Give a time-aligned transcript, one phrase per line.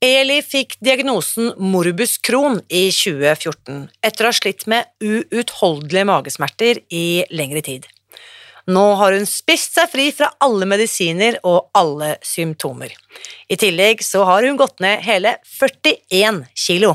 [0.00, 7.26] Eli fikk diagnosen morbus Crohn i 2014 etter å ha slitt med uutholdelige magesmerter i
[7.28, 7.84] lengre tid.
[8.70, 12.94] Nå har hun spist seg fri fra alle medisiner og alle symptomer.
[13.52, 16.94] I tillegg så har hun gått ned hele 41 kilo.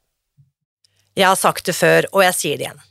[1.17, 2.87] Jeg har sagt det før, og jeg sier det igjen.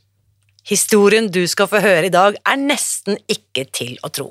[0.69, 4.29] Historien du skal få høre i dag, er nesten ikke til å tro.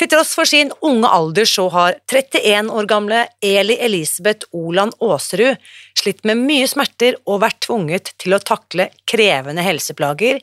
[0.00, 5.60] Til tross for sin unge alder så har 31 år gamle Eli Elisabeth Oland Aasrud
[6.00, 10.42] slitt med mye smerter og vært tvunget til å takle krevende helseplager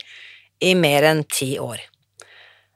[0.64, 1.82] i mer enn ti år.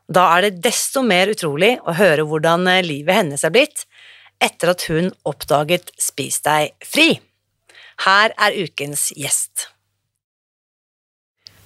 [0.04, 3.86] Da er det desto mer utrolig å høre hvordan livet hennes er blitt
[4.42, 7.14] etter at hun oppdaget Spis deg fri.
[8.02, 9.68] Her er ukens gjest.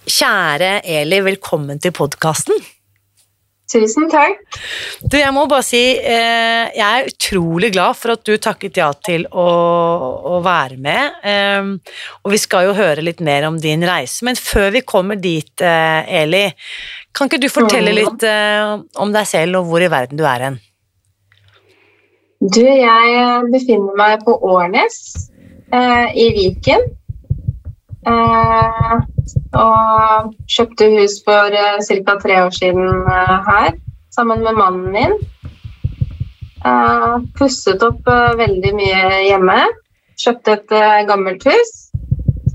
[0.09, 2.57] Kjære Eli, velkommen til podkasten.
[3.69, 4.39] Tusen takk.
[5.05, 8.87] Du, jeg må bare si eh, jeg er utrolig glad for at du takket ja
[9.05, 9.45] til å,
[10.33, 11.19] å være med.
[11.21, 15.21] Eh, og vi skal jo høre litt mer om din reise, men før vi kommer
[15.21, 16.47] dit, eh, Eli,
[17.13, 17.99] kan ikke du fortelle Mm.
[18.01, 18.73] litt eh,
[19.05, 20.59] om deg selv og hvor i verden du er hen?
[22.41, 24.97] Du, jeg befinner meg på Årnes
[25.73, 26.87] eh, i Viken.
[28.09, 28.95] Eh,
[29.59, 32.15] og kjøpte hus for eh, ca.
[32.23, 33.75] tre år siden eh, her,
[34.15, 35.17] sammen med mannen min.
[36.65, 39.61] Eh, pusset opp eh, veldig mye hjemme.
[40.19, 40.73] Kjøpte et
[41.07, 41.75] gammelt hus.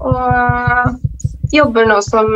[0.04, 0.98] Og
[1.54, 2.28] jobber nå som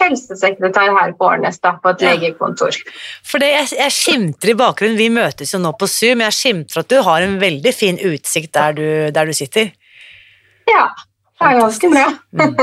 [0.00, 2.14] helsesekretær her på Årnes, da, på et Ja.
[2.16, 2.74] legekontor.
[3.22, 6.80] For det, jeg, jeg skimter i bakgrunnen, vi møtes jo nå på Zoom, jeg skimter
[6.82, 9.70] at du har en veldig fin utsikt der du, der du sitter.
[10.66, 10.84] Ja,
[11.38, 12.06] det er ganske bra.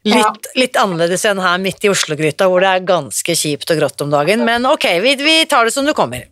[0.00, 4.00] Litt, litt annerledes enn her midt i Oslo-gryta, hvor det er ganske kjipt og grått
[4.00, 6.22] om dagen, men ok, vi, vi tar det som det kommer.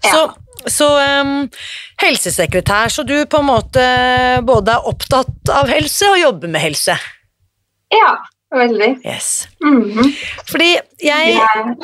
[0.00, 0.22] Så,
[0.72, 0.88] så
[1.20, 1.34] um,
[2.00, 3.84] helsesekretær, så du på en måte
[4.48, 6.96] både er opptatt av helse og jobber med helse.
[7.92, 8.14] Ja,
[8.56, 8.90] veldig.
[9.04, 9.44] Yes.
[9.60, 10.08] Mhm.
[10.48, 10.72] Fordi
[11.04, 11.76] jeg Jeg,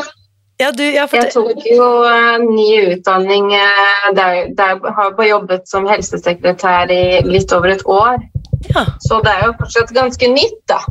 [0.61, 5.25] Ja, du, ja, jeg tok jo uh, ny utdanning uh, der, der jeg har på
[5.25, 8.21] jobbet som helsesekretær i litt over et år.
[8.69, 8.83] Ja.
[9.01, 10.83] Så det er jo fortsatt ganske nytt, da.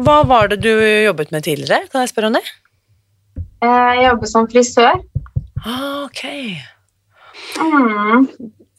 [0.00, 1.88] Hva var det du jobbet med tidligere?
[1.88, 2.44] Kan jeg spørre om det?
[3.64, 5.00] Uh, Jeg jobber som frisør.
[5.64, 6.22] Ah, ok.
[7.60, 8.28] Mm.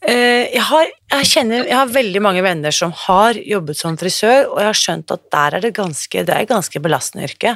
[0.02, 4.62] Jeg, har, jeg, kjenner, jeg har veldig mange venner som har jobbet som frisør, og
[4.62, 7.54] jeg har skjønt at der er det ganske, det er ganske belastende yrke.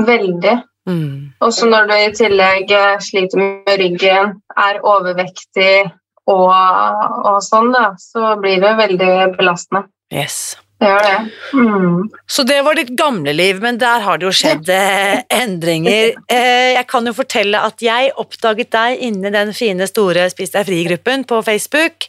[0.00, 0.60] Veldig.
[0.88, 1.32] Mm.
[1.44, 5.92] Også når du i tillegg eh, sliter med ryggen, er overvektig
[6.30, 9.86] og, og sånn, da, så blir det veldig belastende.
[10.12, 10.56] Yes.
[10.82, 11.18] Det gjør det.
[11.54, 11.98] Mm.
[12.26, 16.16] Så det var ditt gamle liv, men der har det jo skjedd eh, endringer.
[16.26, 20.66] Eh, jeg kan jo fortelle at jeg oppdaget deg inni den fine, store Spis deg
[20.66, 22.08] fri-gruppen på Facebook,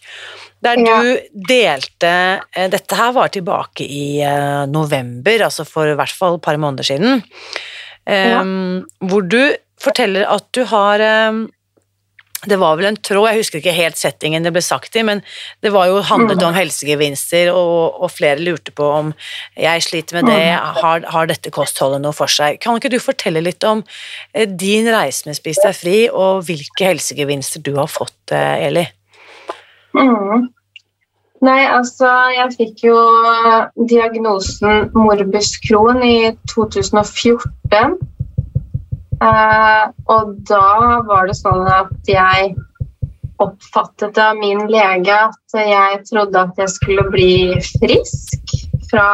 [0.63, 0.97] der Ja.
[1.03, 2.13] du delte
[2.55, 4.05] eh, Dette her var tilbake i
[4.71, 7.21] november, altså for i hvert fall et par måneder siden.
[8.09, 8.41] Ja.
[8.41, 11.45] Um, Hvor du forteller at du har um,
[12.43, 15.21] det var vel en tråd, jeg husker ikke helt settingen det ble sagt i, men
[15.63, 16.47] det var jo handlet Mm.
[16.49, 19.13] om helsegevinster, og, og flere lurte på om
[19.55, 20.81] jeg sliter med det, Mm.
[20.81, 22.59] har, har dette kostholdet noe for seg?
[22.59, 23.85] Kan ikke du fortelle litt om
[24.33, 28.83] eh, din reise med Spis deg fri, og hvilke helsegevinster du har fått, eh, Eli?
[29.95, 30.49] Mhm.
[31.43, 32.97] Nei, altså, jeg fikk jo
[33.89, 37.97] diagnosen morbus Crohn i 2014.
[39.23, 40.69] Eh, og da
[41.09, 42.53] var det sånn at jeg
[43.43, 47.35] oppfattet av min lege at jeg trodde at jeg skulle bli
[47.73, 48.55] frisk
[48.87, 49.07] fra,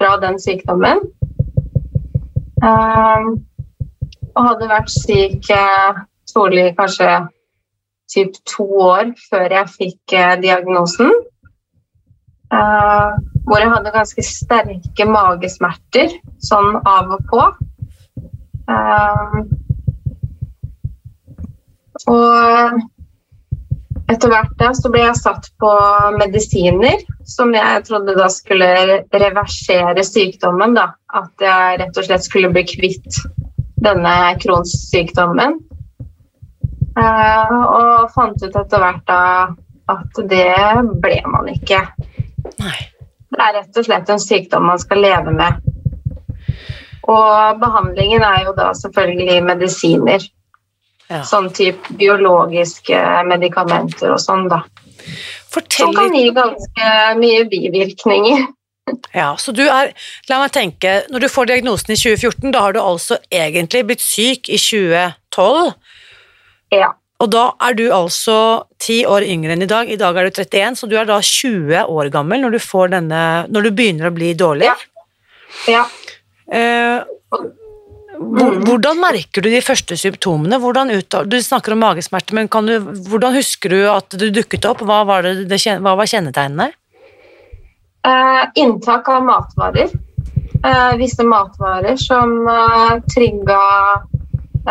[0.00, 1.02] fra den sykdommen.
[2.62, 3.28] Eh,
[4.32, 7.20] og hadde vært syk eh, trolig kanskje
[8.12, 11.12] typ to år før jeg fikk eh, diagnosen.
[12.52, 13.12] Eh,
[13.46, 16.12] hvor jeg hadde ganske sterke magesmerter,
[16.44, 17.46] sånn av og på.
[18.70, 19.40] Uh,
[22.08, 22.78] og
[24.12, 25.72] etter hvert da så ble jeg satt på
[26.18, 28.68] medisiner som jeg trodde da skulle
[29.10, 30.76] reversere sykdommen.
[30.78, 30.92] da.
[31.12, 33.20] At jeg rett og slett skulle bli kvitt
[33.82, 35.58] denne Crohns-sykdommen.
[36.92, 39.22] Eh, og fant ut etter hvert da
[39.92, 40.48] at det
[41.02, 41.80] ble man ikke.
[42.60, 42.78] Nei.
[43.32, 45.60] Det er rett og slett en sykdom man skal leve med.
[47.10, 50.26] Og behandlingen er jo da selvfølgelig medisiner.
[51.08, 51.22] Ja.
[51.28, 52.98] Sånn type biologiske
[53.28, 54.62] medikamenter og sånn, da.
[55.52, 56.90] Fortell Som kan gi ganske
[57.20, 58.48] mye bivirkninger.
[59.14, 59.92] Ja, så du er,
[60.26, 64.02] la meg tenke, når du får diagnosen i 2014, da har du altså egentlig blitt
[64.02, 65.70] syk i 2012,
[66.74, 66.88] Ja.
[67.22, 68.36] Og da er du altså
[68.82, 71.20] ti år yngre enn i dag, i dag er du 31, så du er da
[71.22, 73.22] 20 år gammel når du, får denne,
[73.52, 74.66] når du begynner å bli dårlig.
[74.66, 74.78] Ja.
[75.70, 75.84] Ja.
[76.52, 77.04] Eh,
[78.22, 80.58] hvordan merker du de første symptomene?
[80.92, 82.78] Ut, du snakker om magesmerter, men kan du,
[83.08, 84.82] hvordan husker du at du dukket opp?
[84.86, 86.72] Hva var, det, det, hva var kjennetegnene?
[88.02, 89.92] Eh, inntak av matvarer.
[90.62, 93.62] Eh, visse matvarer som eh, trigga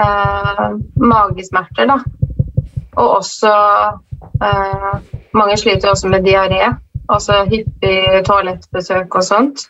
[0.04, 0.68] eh,
[1.00, 2.00] magesmerter, da.
[3.00, 3.52] Og også
[4.44, 4.96] eh,
[5.38, 6.74] Mange sliter jo også med diaré.
[7.12, 9.68] Altså hyppig toalettbesøk og sånt.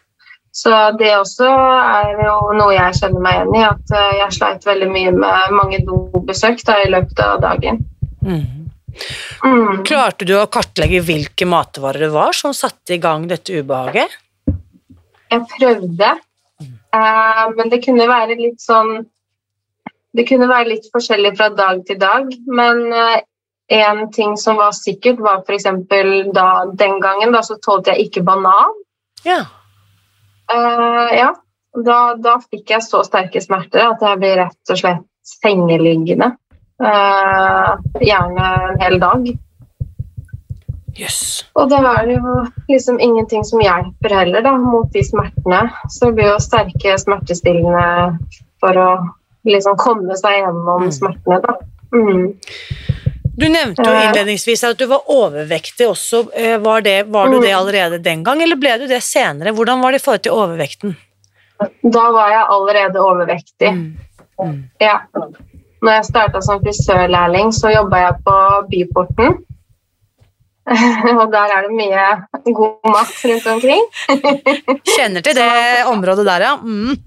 [0.51, 4.65] Så det også er jo noe jeg kjenner meg igjen i, at eh, jeg sleit
[4.67, 7.79] veldig mye med mange dobesøk da, i løpet av dagen.
[8.21, 8.67] Mm.
[9.47, 9.85] Mm.
[9.87, 14.17] Klarte du å kartlegge hvilke matvarer det var som satte i gang dette ubehaget?
[15.31, 16.11] Jeg prøvde,
[16.67, 19.05] eh, men det kunne være litt sånn
[20.11, 23.21] Det kunne være litt forskjellig fra dag til dag, men eh,
[23.71, 25.69] en ting som var sikkert, var f.eks.
[26.35, 28.75] da den gangen da, så tålte jeg ikke banan.
[29.23, 29.45] Ja.
[30.51, 31.29] Uh, ja,
[31.85, 36.33] da, da fikk jeg så sterke smerter at jeg ble rett og slett sengeliggende.
[36.81, 39.31] Uh, gjerne en hel dag.
[40.99, 41.45] Yes.
[41.55, 42.35] Og da er det jo
[42.67, 45.63] liksom ingenting som hjelper heller da, mot de smertene.
[45.87, 47.87] Så det blir jo sterke smertestillende
[48.59, 48.89] for å
[49.45, 50.91] liksom komme seg gjennom Mm.
[50.91, 51.41] smertene.
[51.41, 51.53] da.
[51.93, 52.35] Mm.
[53.37, 54.07] Du nevnte jo Eh.
[54.09, 56.27] innledningsvis at du var overvektig også.
[56.35, 57.41] Eh, Var, det, var du Mm.
[57.41, 59.51] det allerede den gang, eller ble du det senere?
[59.53, 60.95] Hvordan var det i forhold til overvekten?
[61.83, 63.71] Da var jeg allerede overvektig.
[63.71, 63.97] Mm.
[64.41, 64.63] Mm.
[64.79, 64.99] Ja.
[65.81, 68.35] Når jeg starta som frisørlærling, så jobba jeg på
[68.69, 69.37] Byporten.
[71.21, 73.85] Og der er det mye god mat rundt omkring.
[74.95, 76.55] Kjenner til det området der, ja.
[76.57, 76.97] Mm.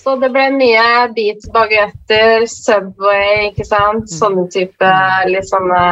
[0.00, 4.08] Så det ble mye beats, bagetter, Subway, ikke sant.
[4.08, 4.92] Sånne type
[5.28, 5.82] litt sånne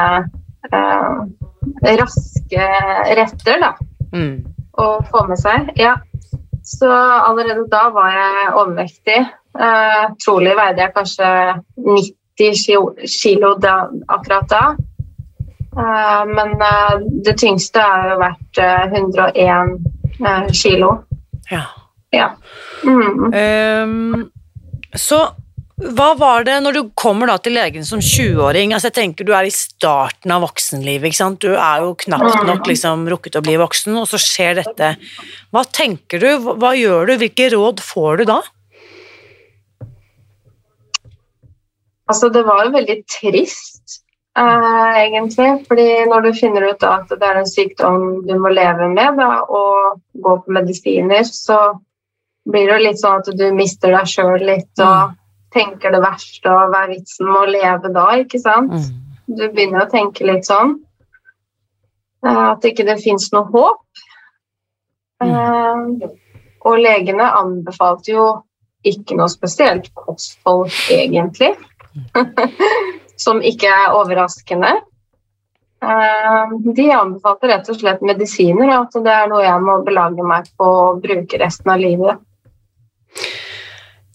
[0.72, 2.68] eh, raske
[3.18, 3.74] retter, da.
[4.14, 4.46] Mm.
[4.80, 5.72] Å få med seg.
[5.76, 5.98] Ja.
[6.64, 9.20] Så allerede da var jeg overvektig.
[9.58, 11.30] Eh, trolig veide jeg kanskje
[11.76, 13.74] 90 kilo, da,
[14.08, 14.62] akkurat da.
[15.78, 16.94] Eh, men eh,
[17.26, 19.76] det tyngste har jo vært eh, 101
[20.24, 20.94] eh, kilo.
[21.52, 21.66] Ja.
[22.14, 22.32] Ja.
[22.84, 23.28] Mm.
[23.34, 24.30] Um,
[24.96, 25.26] så
[25.78, 28.72] hva var det når du kommer da til legen som 20-åring?
[28.74, 31.06] Altså jeg tenker Du er i starten av voksenlivet.
[31.06, 31.38] ikke sant?
[31.38, 34.96] Du er jo knapt nok liksom rukket å bli voksen, og så skjer dette.
[35.54, 36.50] Hva tenker du?
[36.58, 37.14] Hva, gjør du?
[37.22, 38.40] Hvilke råd får du da?
[42.10, 44.00] Altså, det var jo veldig trist,
[44.34, 45.50] eh, egentlig.
[45.68, 49.44] Fordi når du finner ut at det er en sykdom du må leve med, da,
[49.46, 51.78] og gå på medisiner, så
[52.48, 55.14] blir det litt sånn at du mister deg sjøl litt og
[55.54, 58.72] tenker det verste, og hva er vitsen med å leve da, ikke sant?
[59.28, 60.76] Du begynner å tenke litt sånn.
[62.24, 63.80] eh, At ikke det fins noe håp.
[65.22, 65.96] Mm.
[66.68, 68.26] Og legene anbefalte jo
[68.86, 71.54] ikke noe spesielt kosthold, egentlig.
[73.18, 74.70] Som ikke er overraskende.
[75.82, 80.48] Eh, De anbefalte rett og slett medisiner, at det er noe jeg må belage meg
[80.58, 82.20] på å bruke resten av livet.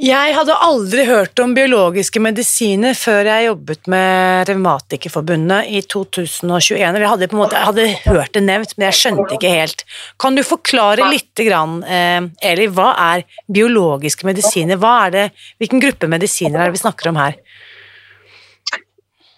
[0.03, 6.81] Jeg hadde aldri hørt om biologiske medisiner før jeg jobbet med Revmatikerforbundet i 2021.
[6.81, 9.85] Eller jeg hadde, måte, jeg hadde hørt det nevnt, men jeg skjønte ikke helt.
[10.19, 14.81] Kan du forklare litt, eh, Eli, hva er biologiske medisiner?
[14.81, 15.25] Er det,
[15.61, 17.37] hvilken gruppe medisiner er det vi snakker om her?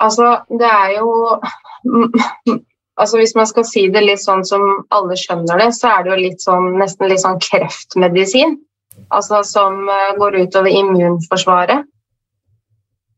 [0.02, 1.12] Altså, det er jo
[3.00, 6.16] altså Hvis man skal si det litt sånn som alle skjønner det, så er det
[6.16, 8.56] jo litt sånn, nesten litt sånn kreftmedisin.
[9.14, 11.86] Altså som eh, går utover immunforsvaret.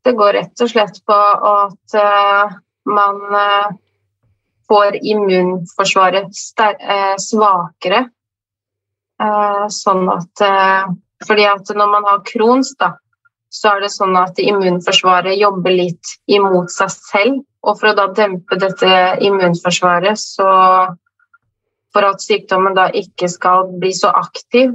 [0.03, 1.15] Det går rett og slett på
[1.49, 2.53] at uh,
[2.87, 3.73] man uh,
[4.69, 6.31] får immunforsvaret
[7.19, 8.05] svakere.
[9.73, 10.43] sånn at
[11.27, 12.91] Fordi at når man har Crohns, da,
[13.49, 17.41] så er det sånn at immunforsvaret jobber litt imot seg selv.
[17.67, 18.93] Og for å da dempe dette
[19.25, 20.47] immunforsvaret, så
[21.95, 24.73] For at sykdommen da ikke skal bli så aktiv,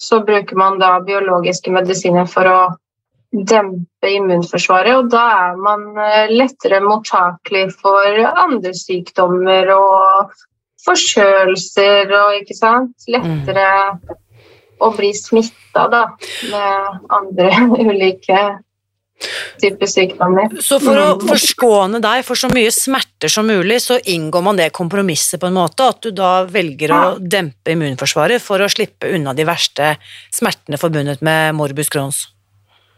[0.00, 2.58] så bruker man da biologiske medisiner for å
[3.34, 10.34] dempe immunforsvaret, og da er man eh, lettere mottakelig for andre sykdommer og
[10.84, 12.94] forkjølelser og ikke sant.
[13.10, 14.20] Lettere mm.
[14.84, 16.04] å bli smitta da
[16.52, 17.50] med andre
[17.88, 18.44] ulike
[19.60, 20.52] typer sykdommer.
[20.62, 21.26] Så for å mm.
[21.28, 25.56] forskåne deg for så mye smerter som mulig, så inngår man det kompromisset på en
[25.56, 29.94] måte, at du da velger å dempe immunforsvaret for å slippe unna de verste
[30.34, 32.26] smertene forbundet med morbus Crohns?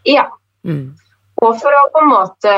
[0.07, 0.29] Ja.
[0.67, 0.97] Mm.
[1.45, 2.57] Og for å på en måte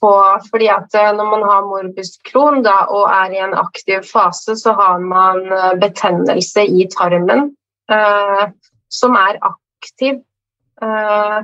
[0.00, 0.14] få
[0.50, 4.56] fordi at eh, når man har morbus Crohn da, og er i en aktiv fase,
[4.60, 7.48] så har man eh, betennelse i tarmen
[7.90, 8.44] eh,
[8.92, 10.20] som er aktiv.
[10.82, 11.38] Eh,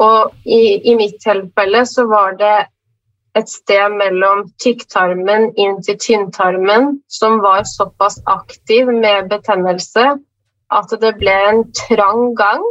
[0.00, 2.56] og i, i, mitt tilfelle så var det
[3.38, 10.06] et sted mellom tykktarmen inn til tynntarmen som var såpass aktiv med betennelse
[10.70, 12.64] at det ble en trang gang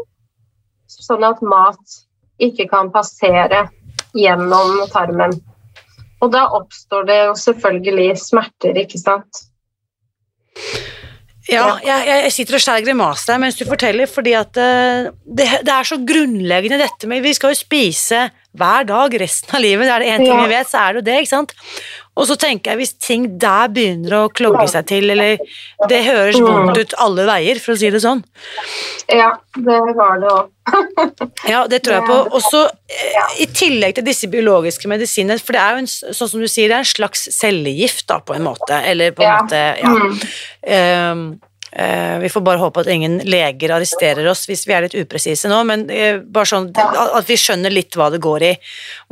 [0.89, 1.99] sånn at mat
[2.43, 3.67] ikke kan passere
[4.15, 5.35] gjennom tarmen.
[6.19, 9.43] Og da oppstår det jo selvfølgelig smerter, ikke sant.
[11.49, 15.73] Ja, jeg, jeg sitter og skjærer grimaser mens du forteller, fordi at eh, det, det,
[15.73, 18.27] er så grunnleggende dette med Vi skal jo spise
[18.59, 20.43] hver dag resten av livet, det er det én ting ja.
[20.45, 21.53] vi vet, så er det jo det, ikke sant.
[22.19, 25.39] Og så tenker jeg hvis ting der begynner å klogge seg til, eller
[25.89, 26.47] det høres mm.
[26.47, 28.23] vondt ut alle veier, for å si det sånn.
[29.07, 30.53] Ja, det var det òg.
[31.49, 32.17] ja, det tror jeg på.
[32.27, 36.33] Og så eh, i tillegg til disse biologiske medisinene, for det er jo en, sånn
[36.35, 39.31] som du sier, det er en slags cellegift da, på en måte, eller på en
[39.31, 39.37] ja.
[39.43, 41.13] måte, ja.
[41.13, 41.29] Um,
[42.21, 45.59] vi får bare håpe at ingen leger arresterer oss hvis vi er litt upresise nå,
[45.69, 48.51] men uh, bare sånn at vi skjønner litt hva det går i.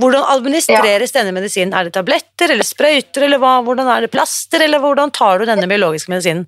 [0.02, 1.20] Hvordan administreres ja.
[1.20, 1.76] denne medisinen?
[1.78, 3.60] Er det tabletter eller sprøyter, eller hva?
[3.66, 6.48] hvordan er det plaster, eller hvordan tar du denne biologiske medisinen?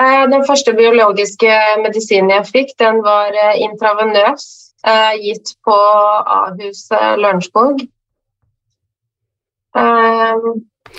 [0.00, 4.48] Uh, den første biologiske medisinen jeg fikk, den var intravenøs,
[5.18, 7.82] gitt på Ahus Lørenskog.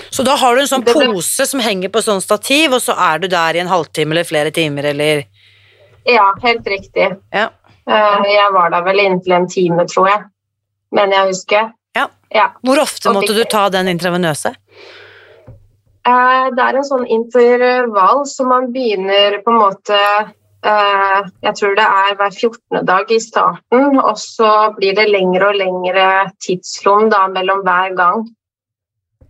[0.09, 3.23] Så da har du en sånn pose som henger på sånn stativ, og så er
[3.23, 5.25] du der i en halvtime eller flere timer, eller
[6.07, 7.09] Ja, helt riktig.
[7.35, 7.49] Ja.
[7.87, 10.23] Eh, jeg var der vel inntil en time, tror jeg.
[10.95, 11.73] Men jeg husker.
[11.95, 12.07] Ja.
[12.31, 12.47] ja.
[12.63, 14.53] Hvor ofte måtte du ta den intravenøse?
[16.07, 21.75] Eh, det er en sånn intervall, så man begynner på en måte eh, Jeg tror
[21.79, 22.85] det er hver 14.
[22.87, 26.07] dag i starten, og så blir det lengre og lengre
[26.43, 28.27] tidsrom da, mellom hver gang.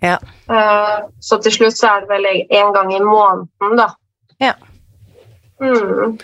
[0.03, 0.17] Ja.
[0.49, 3.87] Uh, så til slutt så er det vel en gang i måneden, da.
[4.41, 4.53] Ja.
[5.61, 6.17] Mm.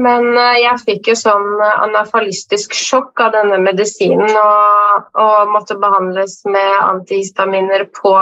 [0.00, 6.40] Men uh, jeg fikk jo sånn anafalistisk sjokk av denne medisinen og, og, måtte behandles
[6.50, 8.14] med antihistaminer på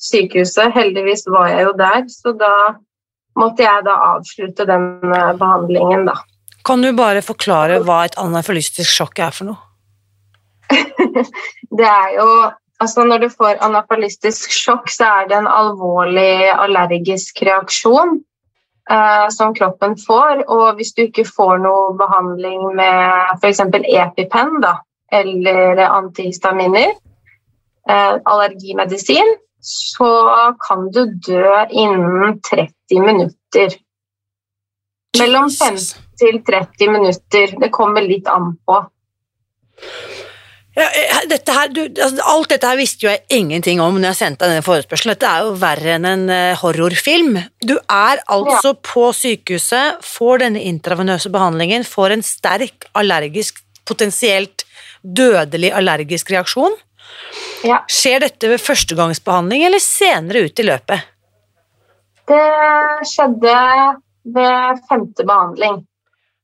[0.00, 0.72] sykehuset.
[0.76, 2.54] Heldigvis var jeg jo der, så da
[3.40, 4.88] måtte jeg da avslutte den
[5.40, 6.20] behandlingen, da.
[6.64, 9.60] Kan du bare forklare hva et anafalistisk sjokk er for noe?
[11.78, 12.28] det er jo
[12.84, 18.18] Altså når du får anafalistisk sjokk, så er det en alvorlig allergisk reaksjon
[18.92, 20.42] eh, som kroppen får.
[20.52, 23.62] Og hvis du ikke får noe behandling med f.eks.
[23.70, 24.74] EpiPen da,
[25.20, 26.92] eller antihistaminer,
[27.88, 29.32] eh, allergimedisin,
[29.64, 30.10] så
[30.60, 33.78] kan du dø innen 30 minutter.
[35.18, 37.56] Mellom 15 til 30 minutter.
[37.64, 38.82] Det kommer litt an på.
[40.74, 44.10] Ja, eh, dette her, du, altså, alt dette her visste jo jeg ingenting om når
[44.10, 45.14] jeg sendte deg denne forespørselen.
[45.14, 47.38] Dette er jo verre enn en uh, horrorfilm.
[47.62, 48.80] Du er altså ja.
[48.90, 54.66] på sykehuset, får denne intravenøse behandlingen, får en sterk allergisk, potensielt
[55.04, 56.74] dødelig allergisk reaksjon.
[57.64, 57.84] Ja.
[57.88, 61.10] Skjer dette ved førstegangsbehandling eller senere ut i løpet?
[62.28, 62.44] Det
[63.08, 63.56] skjedde
[64.34, 65.82] ved femte behandling.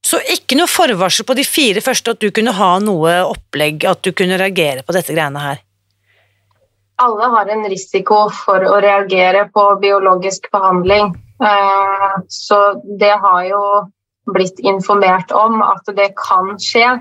[0.07, 4.00] Så ikke noe forvarsel på de fire første at du kunne ha noe opplegg, at
[4.04, 5.61] du kunne reagere på dette greiene her?
[7.00, 11.14] Alle har en risiko for å reagere på biologisk behandling.
[11.40, 12.59] Eh, så
[13.00, 13.62] det har jo
[14.35, 16.99] blitt informert om at det kan skje,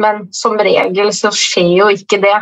[0.00, 2.38] men som regel så skjer jo ikke det.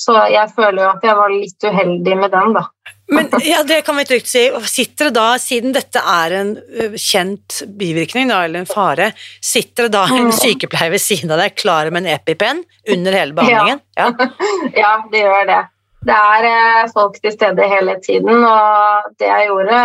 [0.00, 2.62] Så jeg føler jo at jeg var litt uheldig med den, da.
[3.10, 4.46] Men ja, det kan vi trygt si.
[4.70, 6.52] Sitter det da, siden dette er en
[6.94, 9.10] kjent bivirkning, da, eller en fare,
[9.44, 10.36] sitter det da en Mm.
[10.38, 12.62] sykepleier ved siden av deg klar med en EpiPen
[12.94, 13.82] under hele behandlingen?
[13.98, 14.08] Ja.
[14.78, 15.60] Ja, det gjør det.
[16.06, 19.80] Det er eh, folk til stede hele tiden, og det jeg gjorde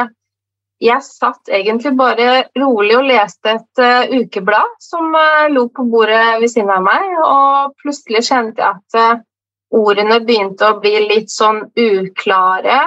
[0.86, 6.42] Jeg satt egentlig bare rolig og leste et uh, ukeblad som uh, lå på bordet
[6.42, 9.22] ved siden av meg, og plutselig kjente jeg at eh,
[9.76, 12.80] ordene begynte å bli litt sånn uklare,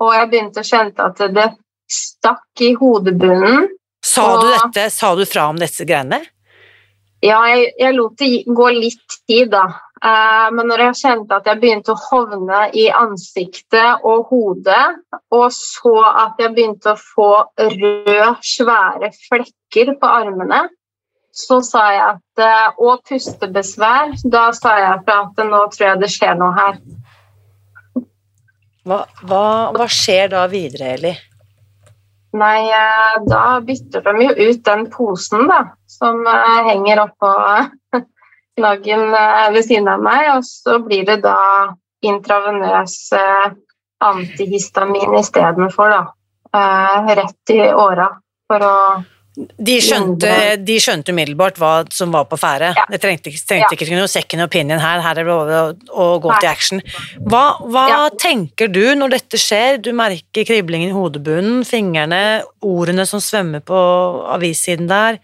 [0.00, 1.48] og jeg begynte å kjenne at det
[1.92, 3.68] stakk i hodebunnen.
[4.02, 6.22] Sa du Og- dette, sa du fra om disse greiene?
[7.22, 9.68] Ja, jeg, jeg lot det gå litt tid, da.
[10.02, 14.96] Eh, men når jeg kjente at jeg begynte å hovne i ansiktet og hodet,
[15.30, 17.28] og så at jeg begynte å få
[17.60, 20.64] røde, svære flekker på armene,
[21.32, 24.14] så sa jeg at eh, Og pustebesvær.
[24.28, 26.80] Da sa jeg fra at nå tror jeg det skjer noe her.
[28.82, 29.44] Hva, hva,
[29.76, 31.12] hva skjer da videre, Eli?
[32.36, 37.30] Nei, eh, da bytter de jo ut den posen da, som eh, henger oppå
[38.58, 41.36] knaggen ved siden av meg, og så blir det da
[42.04, 42.96] intravenøs
[44.02, 46.02] antihistamin istedenfor, da.
[47.16, 48.10] Rett i åra
[48.50, 48.74] for å
[49.34, 50.28] De skjønte,
[50.60, 52.74] de skjønte umiddelbart hva som var på ferde.
[52.76, 52.84] Ja.
[52.92, 53.78] Det trengte, trengte Ja.
[53.78, 56.38] ikke noe second opinion her, her er det å, å gå Nei.
[56.42, 56.82] til action.
[57.24, 58.00] Hva, hva Ja.
[58.10, 59.80] tenker du når dette skjer?
[59.80, 63.80] Du merker kriblingen i hodebunnen, fingrene, ordene som svømmer på
[64.36, 65.18] avissiden der,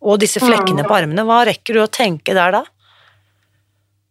[0.00, 0.88] og disse flekkene Mm.
[0.88, 1.26] på armene.
[1.28, 2.64] Hva rekker du å tenke der da?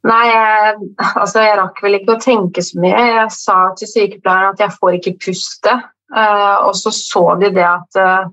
[0.06, 0.76] Nei, jeg,
[1.18, 2.96] altså jeg rakk vel ikke å tenke så mye.
[3.18, 5.74] Jeg sa til sykepleieren at jeg får ikke puste,
[6.16, 8.30] uh, og så så de det at eh,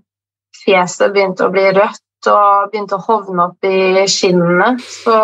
[0.67, 4.73] fjeset begynte å bli rødt og begynte å hovne opp i skinnene.
[4.83, 5.17] Så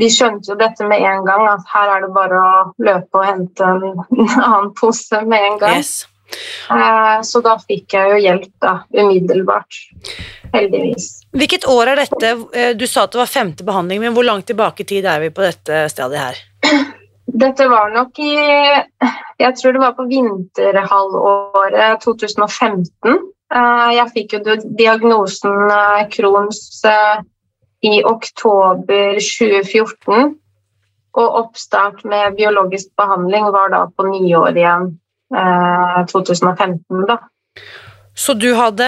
[0.00, 3.26] de skjønte jo dette med en gang, at her er det bare å løpe og
[3.28, 3.84] hente en
[4.48, 5.76] annen pose med en gang.
[5.82, 6.06] Yes.
[6.70, 9.80] Eh, Så da fikk jeg jo hjelp da, umiddelbart.
[10.54, 11.08] Heldigvis.
[11.34, 12.30] Hvilket år er dette?
[12.54, 15.20] Eh, Du sa at det var femte behandling, men hvor langt tilbake i tid er
[15.24, 16.40] vi på dette stadiet her?
[17.40, 18.32] Dette var nok i
[19.38, 23.20] Jeg tror det var på vinterhalvåret 2015.
[23.54, 27.22] Eh, Jeg fikk jo diagnosen eh, Crohns eh,
[27.82, 30.36] i oktober 2014.
[31.18, 34.92] Og oppstart med biologisk behandling var da på nyåret igjen.
[35.34, 37.16] eh, 2015, da.
[38.14, 38.86] Så du hadde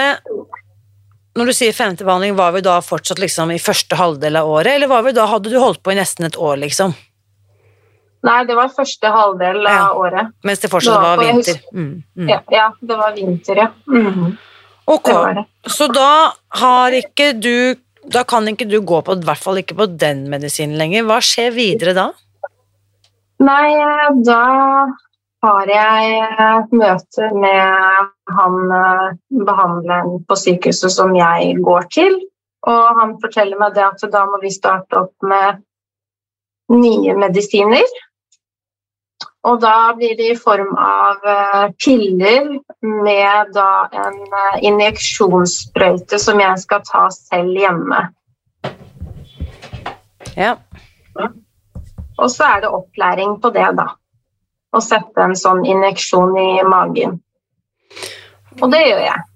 [1.35, 4.75] Når du sier femte behandling, var vi da fortsatt liksom i første halvdel av året,
[4.75, 6.93] eller var vi da, hadde du holdt på i nesten et år, liksom?
[8.23, 9.87] Nei, det var første halvdel av Ja.
[9.97, 10.29] året.
[10.45, 11.57] Mens det fortsatt Det var var vinter.
[11.73, 12.29] Mm, mm.
[12.29, 13.67] Ja, ja det var vinter, ja.
[13.87, 14.37] Mhm,
[14.89, 15.45] Ok, det det.
[15.71, 19.77] så da har ikke du Da kan ikke du gå på, i hvert fall ikke
[19.79, 21.05] på den medisinen lenger.
[21.07, 22.09] Hva skjer videre da?
[23.39, 23.69] Nei,
[24.27, 24.41] da
[25.43, 29.07] har jeg møte med han eh,
[29.47, 32.19] behandleren på sykehuset som jeg går til.
[32.67, 35.63] Og han forteller meg det at da må vi starte opp med
[36.75, 37.87] nye medisiner.
[39.43, 42.45] Og da blir det i form av eh, piller
[42.79, 48.05] med en eh, injeksjonssprøyte som jeg skal ta selv hjemme.
[50.39, 50.55] Ja.
[51.19, 53.89] Og så er det opplæring på det, da.
[54.73, 57.19] Å sette en sånn injeksjon i magen.
[58.61, 59.27] Og det gjør jeg.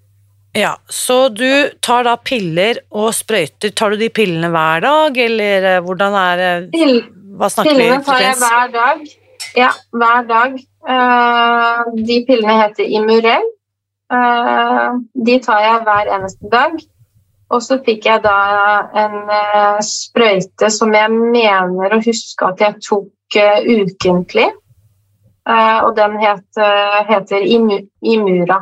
[0.56, 0.74] ja.
[0.88, 3.76] Så du tar da piller og sprøyter.
[3.76, 8.40] Tar du de pillene hver dag, eller eh, hvordan er Hva snakker pillene tar jeg
[8.40, 9.08] hver dag.
[9.56, 10.54] Ja, hver dag.
[10.88, 13.46] Eh, de pillene heter Imurel.
[14.12, 14.90] Eh,
[15.26, 16.78] de tar jeg hver eneste dag.
[17.48, 18.38] Og så fikk jeg da
[19.04, 24.48] en eh, sprøyte som jeg mener å huske at jeg tok ukentlig.
[25.48, 26.58] Og den het,
[27.08, 28.58] heter Imura.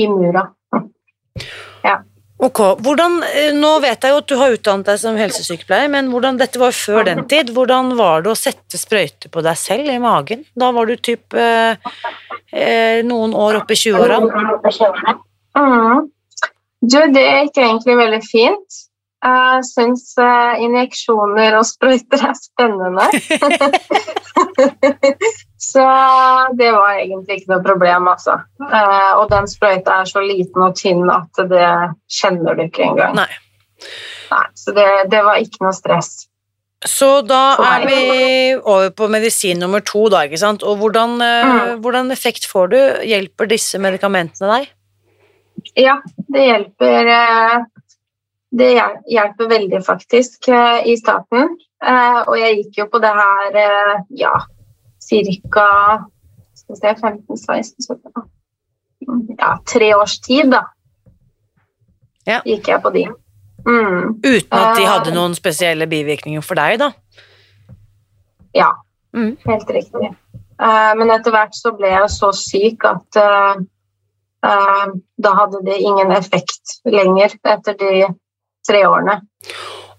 [0.00, 0.44] Imura.
[0.76, 1.96] Imura.
[2.36, 6.10] Ok, hvordan, eh, Nå vet jeg jo at du har utdannet deg som helsesykepleier, men
[6.12, 7.48] hvordan, dette var før den tid.
[7.56, 10.44] Hvordan var det å sette sprøyte på deg selv i magen?
[10.52, 11.80] Da var du typ eh,
[12.52, 14.20] eh, noen år oppe i 20-åra.
[15.56, 16.12] Mm.
[16.84, 18.82] Du, det gikk egentlig veldig fint.
[19.24, 23.08] Jeg syns eh, injeksjoner og sprøyter er spennende.
[25.58, 25.82] så
[26.58, 28.38] det var egentlig ikke noe problem, altså.
[28.60, 31.66] Eh, og den sprøyta er så liten og tynn at det
[32.12, 33.14] kjenner du ikke engang.
[33.16, 33.28] Nei.
[34.30, 36.26] Nei, så det, det var ikke noe stress.
[36.86, 38.00] Så da er vi
[38.58, 40.62] over på medisin nummer to, da, ikke sant.
[40.62, 41.80] Og hvordan, eh, Mm.
[41.82, 42.78] hvordan effekt får du?
[43.08, 44.68] Hjelper disse medikamentene deg?
[45.80, 45.96] Ja,
[46.32, 47.56] det hjelper eh,
[48.56, 48.68] Det
[49.10, 50.48] hjelper veldig, faktisk,
[50.86, 51.56] i starten.
[51.82, 54.34] Eh, Og jeg gikk jo på det her, ja
[55.08, 56.06] ca.
[56.68, 58.00] 15-16
[59.38, 60.62] Ja, tre års tid, da.
[62.26, 62.40] Ja.
[62.46, 63.04] Gikk jeg på de.
[63.66, 64.16] Mm.
[64.24, 64.88] Uten at de Eh.
[64.88, 66.90] hadde noen spesielle bivirkninger for deg, da?
[68.54, 68.72] Ja,
[69.14, 69.36] Mm.
[69.46, 70.16] helt riktig.
[70.58, 73.54] Eh, men etter hvert så ble jeg så syk at eh,
[75.22, 78.06] da hadde det ingen effekt lenger etter de
[78.66, 79.20] tre årene.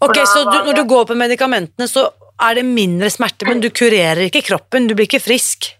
[0.02, 3.70] Ok, Så du, når du går på medikamentene, så er det mindre smerte, men du
[3.70, 5.72] kurerer ikke kroppen, du blir ikke frisk?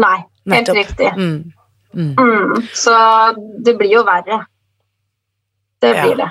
[0.00, 0.16] Nei,
[0.48, 0.76] helt Nettopp.
[0.76, 1.12] riktig.
[1.16, 1.52] Mm.
[1.94, 2.14] Mm.
[2.16, 2.68] Mm.
[2.72, 2.94] Så
[3.64, 4.44] det blir jo verre.
[5.80, 6.02] Det Ja.
[6.04, 6.30] blir det.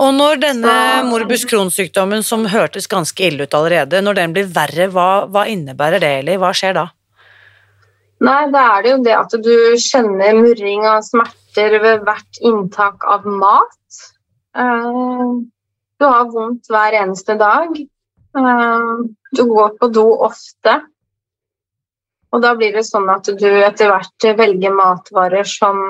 [0.00, 4.46] Og når denne Så- morbus Crohn-sykdommen, som hørtes ganske ille ut allerede, når den blir
[4.46, 6.86] verre, hva, hva innebærer det, eller hva skjer da?
[8.20, 13.04] Nei, da er det jo det at du kjenner murring og smerter ved hvert inntak
[13.06, 13.70] av mat.
[14.56, 15.40] Eh,
[16.00, 17.68] Du har vondt hver eneste dag.
[18.38, 18.96] Eh,
[19.30, 20.80] Du går på do ofte.
[22.34, 25.80] Og da blir det sånn at du etter hvert velger matvarer som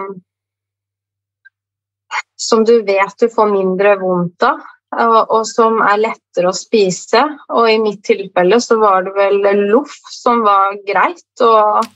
[2.36, 4.60] som du vet du får mindre vondt av,
[5.00, 7.22] og, og som er lettere å spise.
[7.54, 11.86] Og i mitt tilfelle så var det vel loff som var greit, og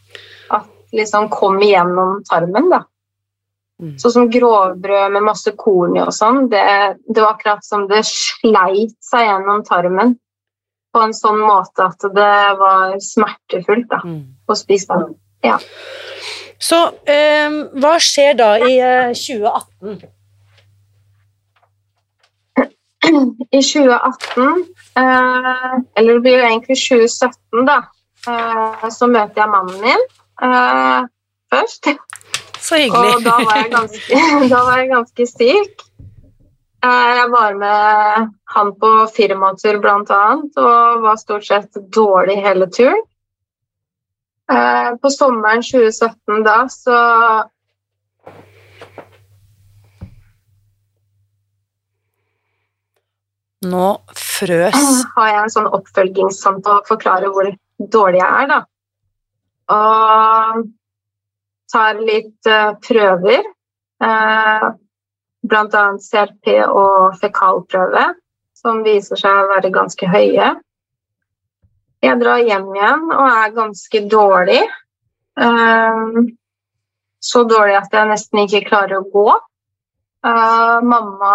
[0.54, 2.84] at liksom kom igjennom tarmen, da.
[3.78, 3.92] Mm.
[4.00, 6.64] Sånn som grovbrød med masse korn i og sånn, det,
[7.06, 10.16] det var akkurat som det sleit seg gjennom tarmen
[10.98, 14.20] på en sånn måte at det var smertefullt da, Mm.
[14.50, 15.14] å spise den.
[16.58, 20.00] Så eh, hva skjer da i eh, 2018?
[23.50, 24.64] I 2018,
[24.98, 27.76] eh, eller det blir jo egentlig 2017 da,
[28.28, 30.02] eh, så møter jeg mannen min
[30.42, 31.06] eh,
[31.54, 31.92] først.
[32.58, 33.22] Så Og hyggelig.
[33.24, 35.86] da var jeg ganske, da var jeg ganske syk.
[36.84, 43.02] Eh, Jeg var med han på firmatur annet, og var stort sett dårlig hele turen.
[44.50, 46.98] Eh, På sommeren 2017 da, så
[53.66, 54.74] Nå frøs
[55.16, 57.48] har jeg en sånn oppfølgingssamtale og forklarer hvor
[57.90, 58.58] dårlig jeg er, da.
[59.74, 60.68] Og
[61.72, 63.48] tar litt eh, prøver,
[65.56, 68.04] annet CRP og fekalprøve,
[68.56, 70.54] som viser seg å være ganske høye.
[72.02, 74.62] Jeg drar hjem igjen og er ganske dårlig.
[75.38, 76.18] Eh,
[77.18, 79.30] så dårlig at jeg nesten ikke klarer å gå.
[80.26, 81.32] Eh, mamma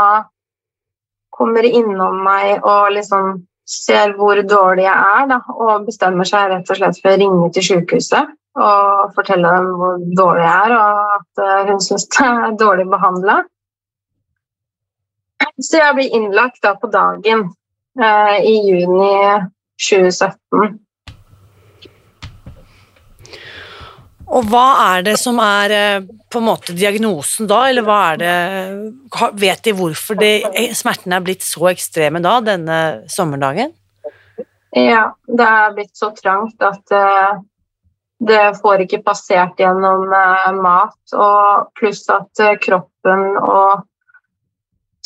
[1.34, 6.72] kommer innom meg og liksom ser hvor dårlig jeg er, da, og bestemmer seg rett
[6.72, 11.14] og slett for å ringe til sykehuset og fortelle dem hvor dårlig jeg er, og
[11.18, 13.40] at eh, hun syns jeg er dårlig behandla.
[15.62, 17.46] Så jeg ble innlagt da på dagen
[18.00, 19.12] eh, i juni
[19.78, 20.80] 2017.
[24.34, 28.22] Og hva er det som er eh, på en måte diagnosen da, eller hva er
[28.24, 28.36] det
[29.38, 32.78] Vet de hvorfor det, eh, smertene er blitt så ekstreme da, denne
[33.12, 33.76] sommerdagen?
[34.74, 37.34] Ja, det er blitt så trangt at eh,
[38.26, 40.08] det får ikke passert gjennom
[40.64, 43.84] mat, og pluss at kroppen og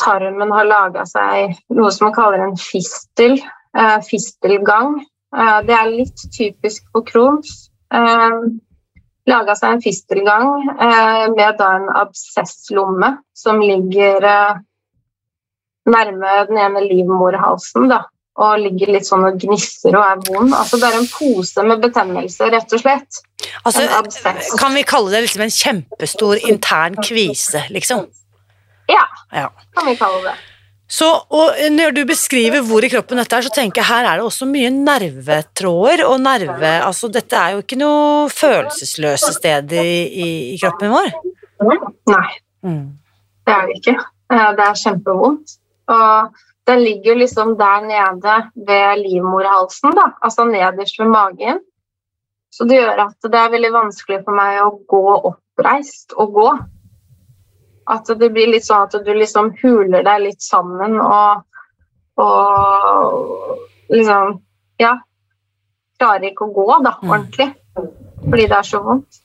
[0.04, 3.38] tarmen har laga seg noe som man kaller en fistel,
[3.78, 5.00] eh, fistelgang.
[5.36, 7.70] Eh, det er litt typisk for Crohns.
[7.94, 8.40] Eh,
[9.28, 10.52] laga seg en fistelgang
[11.36, 14.24] med da en absesslomme som ligger
[15.88, 18.06] nærme den ene livmorhalsen, da
[18.38, 20.54] og ligger litt sånn og gnisser og er vond.
[20.54, 23.22] Altså Det er en pose med betennelse, rett og slett.
[23.66, 23.88] Altså,
[24.60, 28.06] kan vi kalle det liksom en kjempestor intern kvise, liksom?
[28.90, 29.50] Ja, Ja.
[29.76, 30.36] kan vi kalle det.
[30.90, 34.22] Så, og når du beskriver hvor i kroppen dette er, så tenker jeg her er
[34.22, 39.98] det også mye nervetråder og nerve Altså, dette er jo ikke noe følelsesløse steder i,
[40.08, 41.12] i, i kroppen vår.
[42.08, 42.28] Nei,
[42.64, 42.98] Mm.
[43.46, 43.94] det er det ikke.
[44.34, 45.58] Eh, Det er kjempevondt.
[45.88, 46.32] Og
[46.68, 50.08] den ligger liksom der nede ved livmorhalsen, da.
[50.24, 51.60] Altså nederst ved magen.
[52.52, 56.50] Så det gjør at det er veldig vanskelig for meg å gå oppreist og gå.
[57.88, 61.44] At det blir litt sånn at du liksom huler deg litt sammen og,
[62.20, 63.60] og
[63.94, 64.42] liksom
[64.80, 64.98] Ja.
[65.98, 67.10] Klarer ikke å gå, da, Mm.
[67.10, 67.48] ordentlig.
[68.30, 69.22] Fordi det er så vondt.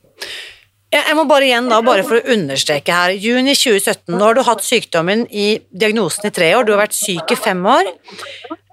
[0.93, 4.35] Jeg jeg må bare igjen da, bare for å understreke her, juni 2017, nå har
[4.35, 7.93] du hatt sykdommen i diagnosen i tre år, du har vært syk i fem år.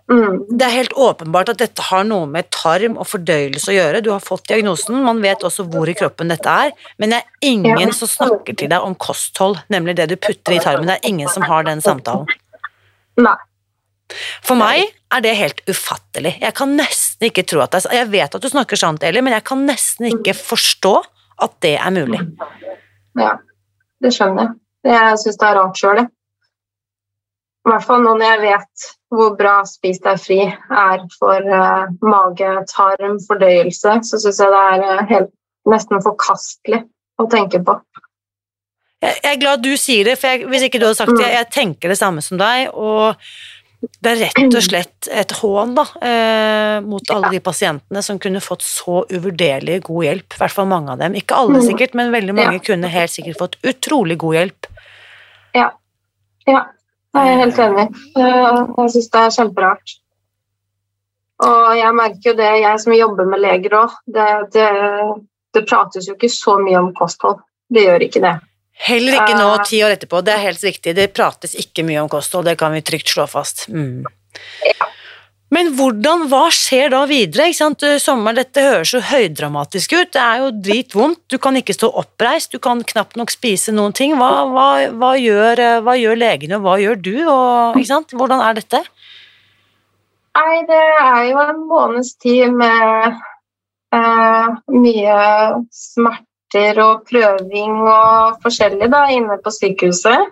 [0.10, 0.40] Mm.
[0.58, 4.02] Det er helt åpenbart at dette har noe med tarm og fordøyelse å gjøre.
[4.02, 7.52] Du har fått diagnosen, man vet også hvor i kroppen dette er, men det er
[7.52, 10.90] ingen som snakker til deg om kosthold, nemlig det du putter i tarmen.
[10.90, 12.26] Det er ingen som har den samtalen.
[13.22, 13.38] Nei.
[14.42, 16.34] For meg er det helt ufattelig.
[16.42, 19.22] Jeg kan nesten ikke tro at det er Jeg vet at du snakker sant, Eli,
[19.22, 20.96] men jeg kan nesten ikke forstå
[21.46, 22.24] at det er mulig.
[23.20, 23.36] Ja,
[24.02, 24.58] det skjønner jeg.
[24.90, 26.10] Jeg syns det er rart sjøl, jeg.
[27.68, 31.90] I hvert fall nå når jeg vet hvor bra Spis deg fri er for uh,
[32.06, 35.32] mage, tarm, fordøyelse, så syns jeg det er uh, helt,
[35.70, 36.84] nesten forkastelig
[37.20, 37.78] å tenke på.
[39.00, 41.24] Jeg, jeg er glad du sier det, for jeg, hvis ikke du hadde sagt det,
[41.26, 42.70] jeg, jeg tenker det samme som deg.
[42.74, 43.16] og
[43.80, 48.42] det er rett og slett et hån da, eh, mot alle de pasientene som kunne
[48.44, 50.36] fått så uvurderlig god hjelp.
[50.36, 51.16] I hvert fall mange av dem.
[51.16, 51.68] Ikke alle mm.
[51.70, 52.64] sikkert, men veldig mange ja.
[52.66, 54.68] kunne helt sikkert fått utrolig god hjelp.
[55.56, 55.70] Ja.
[56.50, 56.66] ja.
[57.18, 57.88] Jeg er helt enig.
[58.20, 59.96] Jeg syns det er kjemperart.
[61.48, 64.68] Og jeg merker jo det, jeg som jobber med leger òg, det, det,
[65.56, 67.40] det prates jo ikke så mye om kosthold.
[67.72, 68.36] Det gjør ikke det.
[68.80, 69.66] Heller ikke nå, eh.
[69.68, 70.22] ti år etterpå.
[70.26, 70.96] Det er helt riktig.
[70.96, 73.66] Det prates ikke mye om kosthold, det kan vi trygt slå fast.
[73.72, 74.06] Mm.
[74.68, 74.90] Ja.
[75.50, 77.48] Men hvordan, hva skjer da videre?
[77.50, 77.86] Ikke sant?
[78.02, 80.12] Sommeren, dette høres så høydramatisk ut.
[80.14, 81.24] Det er jo dritvondt.
[81.32, 84.14] Du kan ikke stå oppreist, du kan knapt nok spise noen ting.
[84.20, 87.16] Hva, hva, hva, gjør, hva gjør, legene, og hva gjør du?
[87.26, 87.82] Og,
[88.14, 88.84] hvordan er dette?
[90.38, 93.18] Nei, det er jo en måneds tid med
[93.98, 95.20] eh, mye
[95.74, 100.30] smerter og prøving og forskjellig da, inne på sykehuset.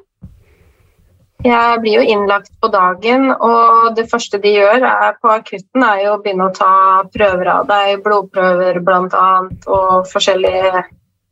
[1.48, 6.04] Jeg blir jo innlagt på dagen, og det første de gjør er, på akutten, er
[6.04, 6.72] jo å begynne å ta
[7.14, 9.28] prøver av deg, blodprøver bl.a.
[9.66, 10.84] og forskjellige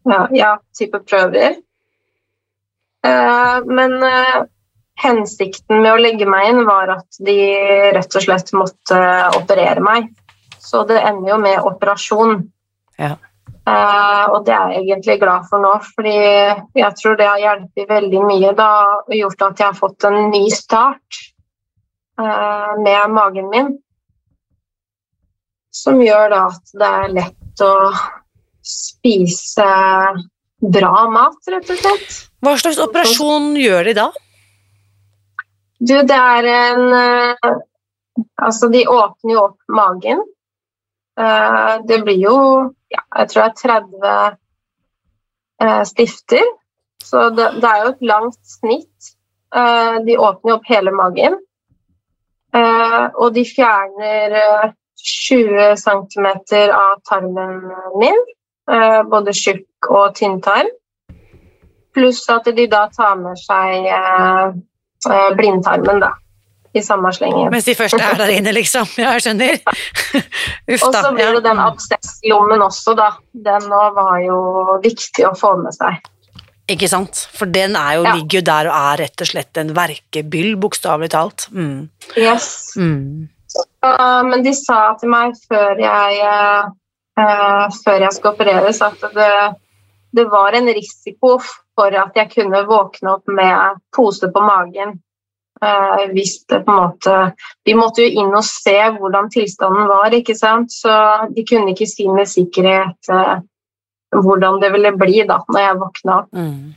[0.06, 1.58] ja, ja, typer prøver.
[3.06, 4.46] Uh, men uh,
[5.02, 7.38] hensikten med å legge meg inn var at de
[7.96, 9.00] rett og slett måtte
[9.38, 10.10] operere meg.
[10.62, 12.40] Så det ender jo med operasjon.
[13.02, 13.16] Ja.
[13.66, 17.88] Uh, og det er jeg egentlig glad for nå, fordi jeg tror det har hjulpet
[17.90, 18.52] veldig mye.
[18.54, 21.18] Det har gjort at jeg har fått en ny start
[22.22, 23.72] uh, med magen min.
[25.74, 27.74] Som gjør da at det er lett å
[28.66, 29.72] spise
[30.78, 32.22] bra mat, rett og slett.
[32.46, 34.08] Hva slags operasjon gjør de da?
[35.82, 37.56] Du, det er en uh,
[38.40, 40.22] Altså, de åpner jo opp magen.
[41.88, 42.36] det blir jo
[42.96, 44.38] ja, jeg tror det er
[45.60, 46.48] 30 eh, stifter.
[47.04, 49.12] Så det, det, er jo et langt snitt.
[49.56, 51.38] Eh, de åpner opp hele magen.
[52.56, 54.38] Eh, og de fjerner
[55.06, 56.28] 20 eh, cm
[56.72, 57.62] av tarmen
[58.00, 58.22] min,
[58.72, 60.72] eh, både tjukk og tynntarm.
[61.96, 66.16] Pluss at de da tar med seg eh, blindtarmen, da
[66.76, 67.50] i samme slengen.
[67.54, 68.88] Mens de første er der inne, liksom.
[69.00, 69.62] Ja, jeg skjønner.
[70.74, 70.90] Uff da.
[70.90, 73.14] Og så blir det den absesslommen også, da.
[73.48, 74.40] Den var jo
[74.84, 76.04] viktig å få med seg.
[76.72, 77.28] Ikke sant?
[77.38, 78.16] For den jo, ja.
[78.18, 81.48] ligger jo der og er rett og slett en verkebyll, bokstavelig talt.
[81.54, 81.86] Mm.
[82.18, 82.74] Yes.
[82.80, 83.28] Mm.
[83.86, 86.18] Uh, men de sa til meg før jeg,
[87.22, 89.32] uh, før jeg skulle opereres, at det,
[90.18, 91.38] det var en risiko
[91.76, 94.98] for at jeg kunne våkne opp med pose på magen
[96.12, 97.16] hvis det på en måte
[97.66, 100.74] Vi måtte jo inn og se hvordan tilstanden var, ikke sant.
[100.74, 100.92] Så
[101.32, 103.40] de kunne ikke si med sikkerhet uh,
[104.16, 106.36] hvordan det ville bli da når jeg våkna opp.
[106.36, 106.76] Mm.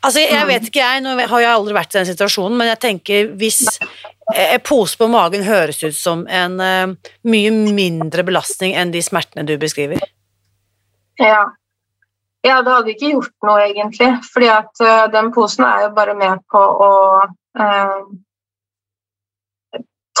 [0.00, 2.80] Altså, jeg vet ikke jeg, nå har jeg aldri vært i den situasjonen, men jeg
[2.82, 3.60] tenker hvis
[4.30, 9.46] en pose på magen høres ut som en uh, mye mindre belastning enn de smertene
[9.46, 10.02] du beskriver.
[11.20, 11.48] Ja.
[12.46, 14.14] Ja, det hadde ikke gjort noe, egentlig.
[14.32, 14.80] fordi at
[15.12, 16.88] den posen er jo bare med på å
[17.58, 18.02] Eh,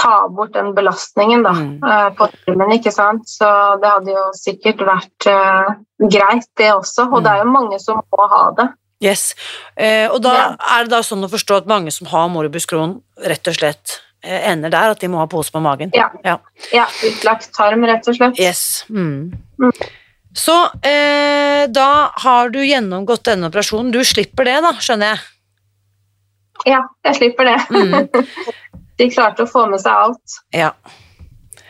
[0.00, 1.84] ta bort den belastningen da, mm.
[1.84, 2.72] Eh, på filmen.
[2.72, 3.28] ikke sant?
[3.28, 3.46] Så
[3.82, 7.08] det hadde jo sikkert vært uh, greit, det også.
[7.10, 7.24] Og mm.
[7.24, 8.68] det er jo mange som må ha det.
[9.00, 9.30] Yes,
[9.80, 10.46] uh, og da ja.
[10.76, 14.00] er det da sånn å forstå at mange som har morbus Crohn, rett og slett
[14.20, 15.92] ender der, at de må ha pose på magen?
[15.96, 16.10] Ja.
[16.24, 16.36] ja.
[16.76, 18.36] ja utlagt tarm, rett og slett.
[18.36, 18.82] Yes.
[18.92, 19.32] Mm.
[19.56, 19.72] Mm.
[20.36, 20.56] Så
[21.72, 21.88] da
[22.20, 23.88] har du gjennomgått denne operasjonen.
[23.96, 25.24] Du slipper det, da, skjønner jeg?
[26.68, 27.58] Ja, jeg slipper det.
[27.70, 28.08] Mm.
[29.00, 30.40] De klarte å få med seg alt.
[30.52, 30.74] Ja.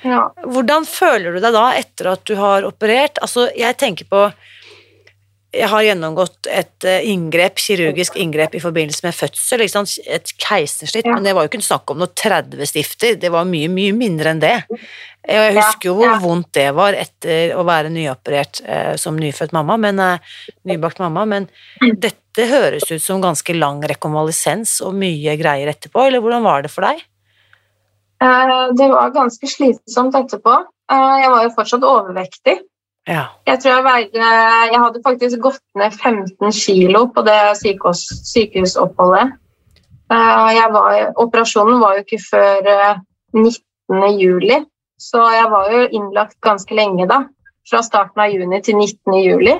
[0.03, 0.22] ja.
[0.42, 3.20] Hvordan føler du deg da etter at du har operert?
[3.22, 4.24] Altså, jeg tenker på
[5.50, 11.16] jeg har gjennomgått et eh, inngrep, kirurgisk inngrep i forbindelse med fødsel, et keisersnitt, ja.
[11.16, 14.31] men det var jo ikke snakk om noe 30 stifter, det var mye, mye mindre
[14.31, 14.55] enn det.
[15.26, 16.20] Jeg husker jo hvor ja.
[16.22, 20.38] vondt det var etter å være nyoperert eh, som nyfødt mamma, men, eh,
[20.70, 21.50] nybakt mamma, men
[21.83, 26.71] dette høres ut som ganske lang rekonvalesens og mye greier etterpå, eller hvordan var det
[26.71, 27.03] for deg?
[28.23, 30.57] Eh, det var ganske slitsomt etterpå.
[30.93, 32.61] Eh, jeg var jo fortsatt overvektig.
[33.09, 33.25] Ja.
[33.49, 34.27] Jeg tror jeg veide
[34.71, 39.33] Jeg hadde faktisk gått ned 15 kilo på det sykehus, sykehusoppholdet.
[40.11, 42.97] Uh, var, operasjonen var jo ikke før uh, eh,
[43.38, 44.19] 19.
[44.19, 44.57] juli,
[44.99, 47.23] Så jeg var jo innlagt ganske lenge da.
[47.71, 49.14] Fra starten av juni til 19.
[49.23, 49.55] juli.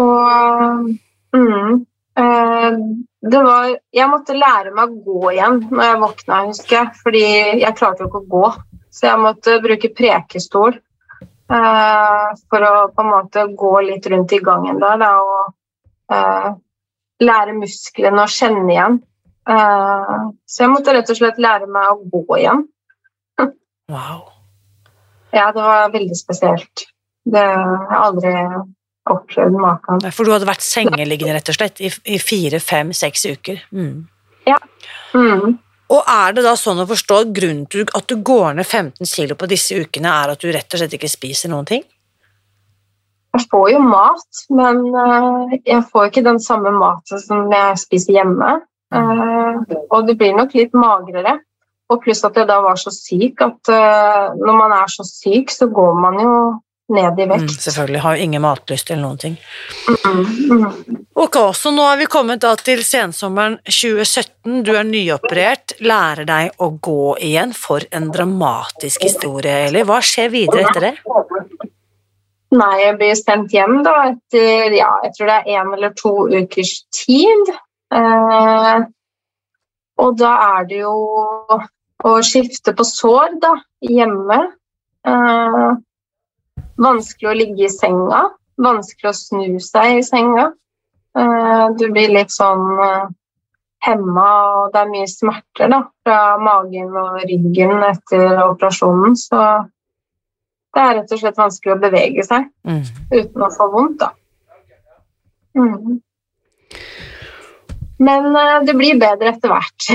[0.00, 0.92] Og
[1.36, 1.80] mm,
[2.18, 2.76] eh,
[3.22, 6.94] det var Jeg måtte lære meg å gå igjen når jeg våkna, husker jeg.
[7.04, 7.26] Fordi
[7.62, 8.46] jeg klarte jo ikke å gå.
[8.92, 14.42] Så jeg måtte bruke prekestol eh, for å på en måte gå litt rundt i
[14.44, 16.50] gangen der da, og eh,
[17.24, 19.00] lære musklene å kjenne igjen.
[19.48, 22.66] Eh, så jeg måtte rett og slett lære meg å gå igjen.
[23.92, 24.20] Wow.
[25.32, 26.86] Ja, det var veldig spesielt.
[27.24, 28.32] Det jeg har aldri
[29.10, 30.04] opplevd maken.
[30.14, 33.62] For du hadde vært sengeliggende rett og slett i, fire, fem, seks uker.
[33.74, 34.04] Mm.
[35.14, 35.56] Mm.
[35.92, 39.08] Og er det da sånn å forstå at grunnen til at du går ned 15
[39.08, 41.84] kilo på disse ukene, er at du rett og slett ikke spiser noen ting?
[43.32, 48.20] Jeg får jo mat, men eh, jeg får ikke den samme maten som jeg spiser
[48.20, 48.60] hjemme.
[48.92, 49.62] Mm.
[49.88, 51.38] og det blir nok litt magrere.
[51.88, 55.52] Og pluss at jeg da var så syk at eh, når man er så syk,
[55.52, 56.34] så går man jo
[56.88, 57.60] ned i Mm, vekt.
[57.62, 58.00] selvfølgelig.
[58.00, 59.36] Har jo ingen matlyst eller noen ting.
[60.04, 60.96] Mm, mm.
[61.14, 64.62] Ok, så nå er vi kommet da til sensommeren 2017.
[64.64, 67.52] Du er nyoperert, lærer deg å gå igjen.
[67.54, 69.82] For en dramatisk historie, Eli.
[69.84, 70.94] Hva skjer videre etter det?
[72.52, 76.10] Nei, jeg blir sendt hjem da etter ja, jeg tror det er én eller to
[76.28, 77.54] ukers tid.
[77.94, 78.82] Eh,
[80.02, 80.92] og da er det jo
[82.04, 84.40] å skifte på sår da, hjemme.
[85.06, 85.70] Eh,
[86.82, 88.24] vanskelig å ligge i senga.
[88.62, 90.50] Vanskelig å snu seg i senga.
[91.18, 93.06] Eh, du blir litt sånn eh,
[93.86, 94.26] hemma,
[94.62, 99.16] og det er mye smerter da, fra magen og ryggen etter operasjonen.
[99.18, 99.40] Så
[100.72, 102.82] det er rett og slett vanskelig å bevege seg Mm.
[103.12, 104.12] uten å få vondt, da.
[105.58, 105.98] Mm.
[108.02, 109.88] Men eh, det blir bedre etter hvert.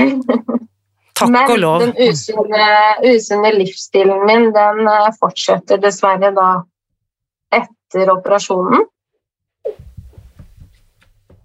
[1.18, 1.80] Takk Men og lov.
[1.82, 2.66] den usunne,
[3.02, 4.86] usunne livsstilen min, den
[5.18, 6.50] fortsetter dessverre da
[7.54, 8.86] etter operasjonen.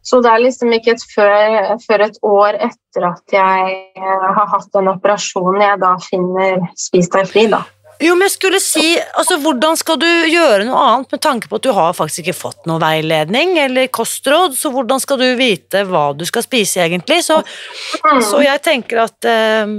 [0.03, 4.49] Så det er liksom ikke et før, før et år etter at jeg eh, har
[4.51, 7.61] hatt den operasjonen jeg da finner Spis deg fri, da.
[8.03, 8.83] Jo, men jeg skulle si,
[9.15, 12.35] altså hvordan skal du gjøre noe annet med tanke på at du har faktisk ikke
[12.35, 17.21] fått noe veiledning eller kostråd, så hvordan skal du vite hva du skal spise egentlig?
[17.25, 17.39] Så,
[18.27, 19.75] så jeg tenker at eh,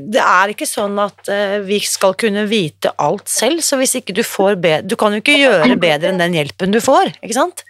[0.00, 4.16] det er ikke sånn at eh, vi skal kunne vite alt selv, så hvis ikke
[4.16, 7.36] du får bedre, du kan jo ikke gjøre bedre enn den hjelpen du får, ikke
[7.36, 7.66] sant?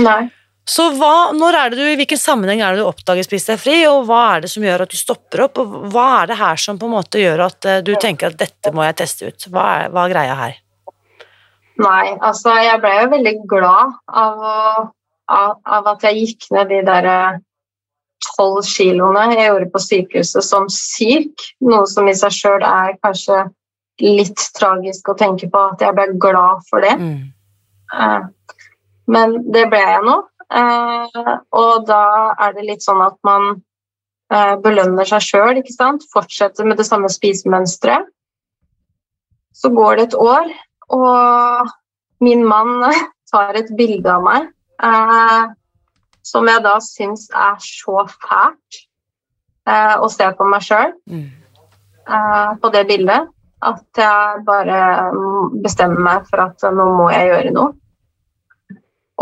[0.00, 0.24] Nei.
[0.64, 3.60] Så hva, når er det du, i hvilken sammenheng er det du oppdager Spis deg
[3.60, 6.38] fri, og hva er det som gjør at du stopper opp, og hva er det
[6.40, 9.28] her som på en måte gjør at eh, du tenker at dette må jeg teste
[9.28, 9.48] ut?
[9.52, 10.60] Hva er, hva er greia her?
[11.84, 14.44] Nei, altså jeg ble jo veldig glad av,
[15.26, 17.08] av, av at jeg gikk ned de der
[18.24, 21.44] tolv kiloene jeg gjorde på sykehuset som syk.
[21.66, 23.42] Noe som i seg sjøl er kanskje
[24.02, 26.94] litt tragisk å tenke på at jeg ble glad for det.
[26.98, 27.34] Mm.
[27.94, 28.22] Eh,
[29.12, 30.14] Men det ble jeg nå.
[30.50, 33.62] Eh, Og da er det litt sånn at man
[34.32, 36.04] eh, belønner seg sjøl, ikke sant.
[36.12, 38.08] Fortsetter med det samme spisemønsteret.
[39.54, 40.48] Så går det et år,
[40.90, 41.68] og
[42.20, 42.82] min mann
[43.30, 44.48] tar et bilde av meg
[44.82, 45.44] eh,
[46.24, 48.78] som jeg da syns er så fælt
[49.68, 51.30] eh, å se på meg sjøl Mm.
[52.08, 53.30] eh, på det bildet
[53.64, 54.78] at jeg bare
[55.14, 57.72] mm, bestemmer meg for at nå må jeg gjøre noe.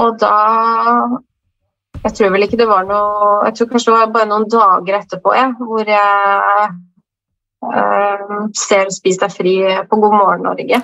[0.01, 0.37] Og da
[2.03, 4.99] Jeg tror vel ikke det var noe Jeg tror kanskje det var bare noen dager
[4.99, 6.73] etterpå jeg, hvor jeg
[7.69, 9.55] eh, ser Spis deg fri
[9.89, 10.83] på God morgen Norge.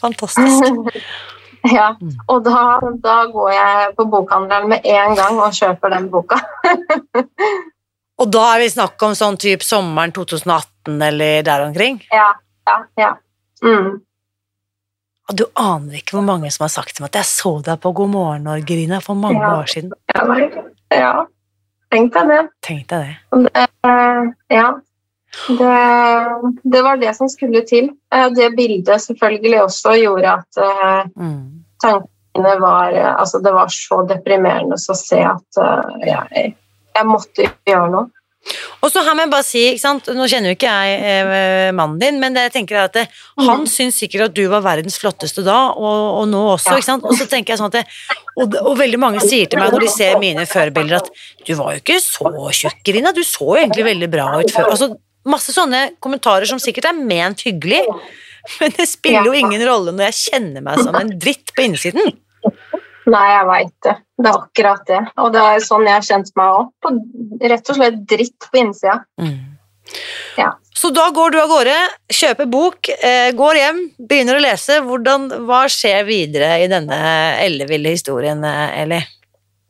[0.00, 1.02] Fantastisk.
[1.78, 1.90] ja,
[2.30, 6.38] og da, da går jeg på bokhandelen med en gang og kjøper den boka.
[8.20, 11.94] Og da er vi snakk om sånn type sommeren 2018 eller der omkring?
[12.12, 12.34] Ja,
[12.68, 13.14] ja, ja.
[13.64, 14.02] Mm.
[15.30, 17.78] Og du aner ikke hvor mange som har sagt til meg at jeg så deg
[17.82, 19.56] på God morgen Norge, for mange Ja.
[19.60, 19.92] år siden.
[20.14, 20.24] Ja,
[20.90, 21.26] ja.
[21.90, 22.40] Tenk deg det.
[22.62, 23.42] Tenk deg det.
[23.54, 24.68] det eh, ja.
[25.46, 25.74] Det,
[26.72, 27.92] det var det som skulle til.
[28.12, 31.64] Eh, Det bildet selvfølgelig også gjorde at eh, Mm.
[31.82, 35.62] tankene var Altså, det var så deprimerende å se at
[36.06, 36.54] jeg,
[36.94, 38.10] jeg måtte gjøre noe.
[38.80, 40.06] Og så her må jeg bare si, ikke sant?
[40.16, 43.04] nå kjenner jo ikke jeg eh, mannen din, men det jeg tenker er at det,
[43.44, 47.04] han syns sikkert at du var verdens flotteste da, og, og nå også, ikke sant?
[47.04, 47.84] Og så tenker jeg sånn at det,
[48.40, 51.12] og, og veldig mange sier til meg når de ser mine førbilder at
[51.46, 52.32] du var jo ikke så
[52.62, 54.72] tjukk, Irina, du så jo egentlig veldig bra ut før.
[54.72, 54.90] Altså,
[55.28, 57.84] masse sånne kommentarer som sikkert er ment hyggelig,
[58.56, 62.16] men det spiller jo ingen rolle når jeg kjenner meg som en dritt på innsiden.
[63.08, 63.94] Nei, jeg veit det.
[64.20, 65.00] Det er akkurat det.
[65.22, 66.98] Og det er sånn jeg har kjent meg òg.
[67.52, 68.98] Rett og slett dritt på innsida.
[69.20, 69.38] Mm.
[70.36, 70.50] Ja.
[70.76, 71.76] Så da går du av gårde,
[72.14, 74.78] kjøper bok, eh, går hjem, begynner å lese.
[74.86, 77.00] Hvordan, hva skjer videre i denne
[77.42, 79.00] elleville historien, eh, Eli?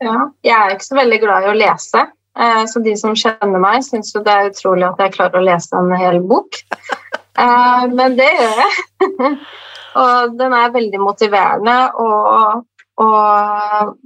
[0.01, 0.29] Ja.
[0.43, 2.05] Jeg er ikke så veldig glad i å lese,
[2.37, 5.45] eh, så de som kjenner meg, syns jo det er utrolig at jeg klarer å
[5.49, 6.61] lese en hel bok.
[7.35, 9.37] Men det gjør jeg.
[9.99, 12.63] Og den er veldig motiverende, og,
[13.01, 13.97] og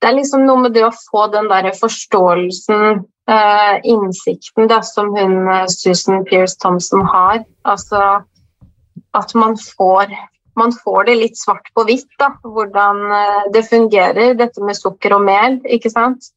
[0.00, 5.12] det er liksom noe med det å få den der forståelsen, eh, innsikten da, som
[5.12, 7.42] hun eh, Susan Pierce Thompson har.
[7.68, 8.22] Altså
[9.16, 10.12] at man får,
[10.56, 12.32] man får det litt svart på hvitt, da.
[12.44, 16.32] Hvordan eh, det fungerer, dette med sukker og mel, ikke sant.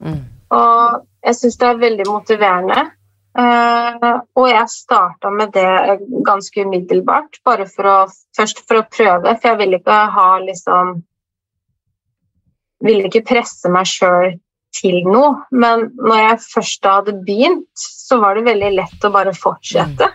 [0.00, 0.22] Mm.
[0.54, 2.86] Og jeg syns det er veldig motiverende.
[3.34, 4.04] Eh,
[4.38, 7.96] og jeg starta med det ganske umiddelbart, bare for å,
[8.36, 11.00] først for å prøve, for jeg ville ikke ha liksom
[12.84, 14.34] Ville ikke presse meg sjøl
[14.76, 15.38] til noe.
[15.56, 20.10] Men når jeg først da hadde begynt, så var det veldig lett å bare fortsette.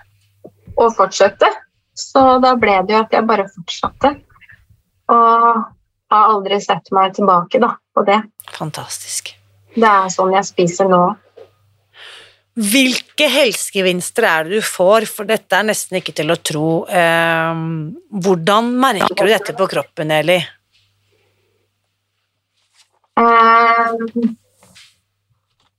[0.76, 1.50] Og fortsette.
[1.98, 4.12] Så da ble det jo at jeg bare fortsatte.
[5.10, 5.64] Og
[6.14, 8.20] har aldri sett meg tilbake da, på det.
[8.54, 9.34] Fantastisk.
[9.74, 11.04] Det er sånn jeg spiser nå.
[12.60, 16.70] Hvilke helsegevinster er det du får, for dette er nesten ikke til å tro.
[16.92, 17.62] Eh,
[18.12, 20.40] hvordan merker du dette på kroppen, Eli?
[23.20, 23.94] Eh,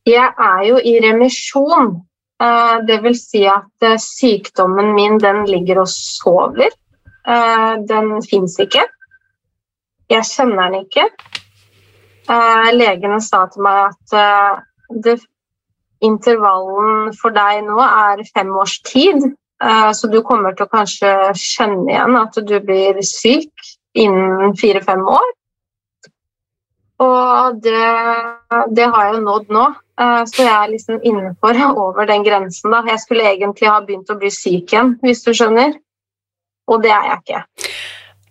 [0.08, 1.90] Jeg er jo i remisjon.
[2.40, 6.70] Eh, Det vil si at eh, sykdommen min den ligger og sover.
[7.26, 8.86] Eh, Den fins ikke.
[10.10, 11.04] Jeg kjenner den ikke.
[12.72, 14.62] Legene sa til meg at
[15.02, 15.16] det,
[16.04, 19.30] intervallen for deg nå er fem års tid.
[19.62, 23.52] Eh, Så du kommer til å kanskje kjenne igjen at du blir syk
[23.94, 25.28] innen fire-fem år.
[27.00, 27.84] Og det,
[28.76, 29.66] det har jeg jo nådd nå,
[30.00, 32.72] eh, så jeg er liksom innenfor over den grensen.
[32.72, 32.82] da.
[32.88, 35.78] Jeg skulle egentlig ha begynt å bli syk igjen, hvis du skjønner.
[36.70, 37.70] Og det er jeg ikke.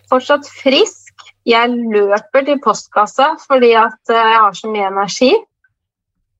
[0.09, 1.05] Fortsatt frisk.
[1.47, 5.31] Jeg løper til postkassa fordi at eh, jeg har så mye energi.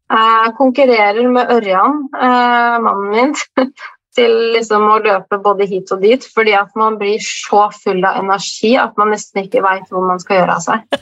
[0.09, 3.35] Jeg konkurrerer med Ørjan, eh, mannen min,
[4.17, 8.17] til liksom å løpe både hit og dit, fordi at man blir så full av
[8.23, 10.99] energi at man nesten ikke veit hvor man skal gjøre av seg.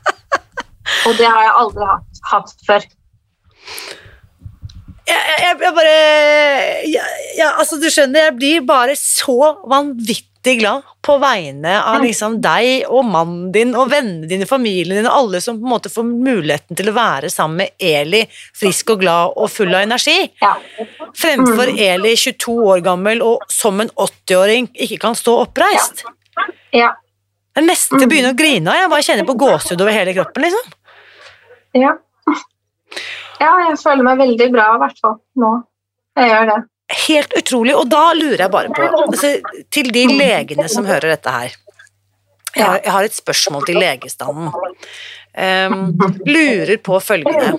[1.08, 2.86] Og det har jeg aldri hatt, hatt før.
[5.08, 5.94] Jeg, jeg, jeg bare
[6.84, 12.86] jeg, altså Du skjønner, jeg blir bare så vanvittig glad på vegne av liksom deg
[12.88, 16.06] og mannen din og vennene dine, familien din og alle som på en måte får
[16.08, 18.22] muligheten til å være sammen med Eli,
[18.56, 20.16] frisk og glad og full av energi.
[21.16, 26.04] Fremfor Eli, 22 år gammel og som en 80-åring ikke kan stå oppreist.
[26.72, 26.94] Ja.
[27.56, 28.78] Jeg nesten begynne å grine av.
[28.78, 30.46] Jeg bare kjenner på gåsehud over hele kroppen.
[30.46, 30.76] liksom.
[31.76, 31.96] Ja.
[33.42, 35.56] ja, jeg føler meg veldig bra i hvert fall nå.
[36.18, 36.60] Jeg gjør det.
[36.90, 37.74] Helt utrolig.
[37.78, 39.34] Og da lurer jeg bare på, altså,
[39.70, 41.52] til de legene som hører dette her
[42.56, 44.50] Jeg har, jeg har et spørsmål til legestanden.
[45.30, 45.94] Um,
[46.26, 47.52] lurer på følgende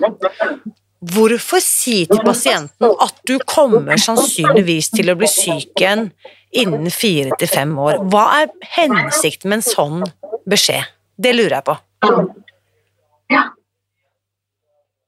[1.02, 6.10] Hvorfor si til pasienten at du kommer sannsynligvis til å bli syk igjen
[6.54, 8.04] innen fire til fem år?
[8.12, 10.04] Hva er hensikten med en sånn
[10.46, 10.92] beskjed?
[11.18, 11.78] Det lurer jeg på.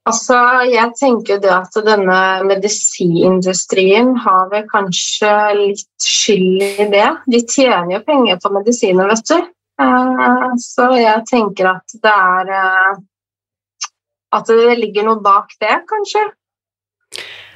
[0.05, 0.37] Altså,
[0.69, 7.07] jeg tenker det at denne medisinindustrien har vel kanskje litt skyld i det.
[7.33, 9.39] De tjener jo penger på medisiner, vet du.
[9.81, 13.01] Eh, Så jeg tenker at det er eh,
[14.35, 16.23] At det ligger noe bak det, kanskje.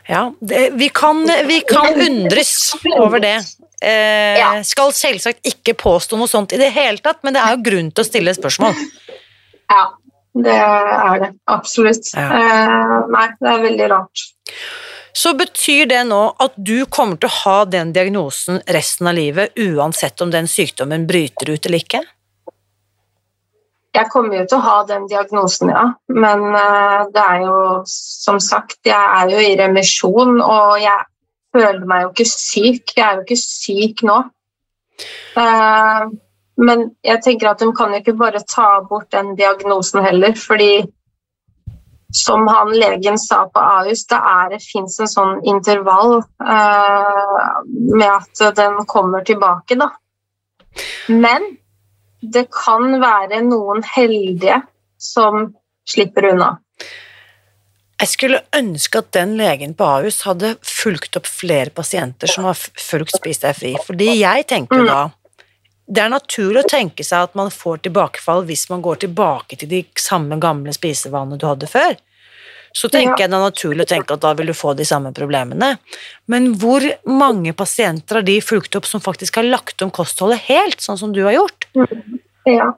[0.09, 3.37] Ja, det, vi, kan, vi kan undres over det.
[3.83, 4.51] Eh, Ja.
[4.65, 7.93] Skal selvsagt ikke påstå noe sånt i det hele tatt, men det er jo grunn
[7.93, 8.79] til å stille spørsmål.
[9.69, 9.83] Ja,
[10.35, 11.33] det er det.
[11.51, 12.13] Absolutt.
[12.15, 12.29] Ja.
[12.39, 14.27] Eh, nei, det er veldig rart.
[15.19, 19.57] Så betyr det nå at du kommer til å ha den diagnosen resten av livet,
[19.59, 22.05] uansett om den sykdommen bryter ut eller ikke?
[23.97, 25.85] Jeg kommer jo til å ha den diagnosen, ja.
[26.13, 27.59] Men eh, det er jo
[27.91, 31.09] som sagt, jeg er jo i remisjon, og jeg
[31.57, 32.95] føler meg jo ikke syk.
[32.95, 34.19] Jeg er jo ikke syk nå.
[35.41, 36.03] Eh,
[36.59, 40.87] men jeg tenker at de kan jo ikke bare ta bort den diagnosen heller, fordi
[42.15, 44.19] som han legen sa på Ahus, det,
[44.51, 49.91] det fins en sånn intervall eh, med at den kommer tilbake, da.
[51.13, 51.45] Men
[52.21, 54.63] det kan være noen heldige
[54.99, 55.53] som
[55.89, 56.57] slipper unna.
[57.99, 62.59] Jeg skulle ønske at den legen på Ahus hadde fulgt opp flere pasienter som har
[62.59, 65.01] fulgt Spis deg fri, fordi jeg tenker jo da
[65.89, 69.71] det er naturlig å tenke seg at man får tilbakefall hvis man går tilbake til
[69.71, 71.97] de samme gamle spisevanene du hadde før.
[72.77, 73.25] så tenker Ja.
[73.25, 75.79] jeg det er naturlig å tenke at da vil du få de samme problemene.
[76.29, 80.79] Men hvor mange pasienter har de fulgt opp som faktisk har lagt om kostholdet helt,
[80.79, 81.65] sånn som du har gjort?
[82.47, 82.69] Ja.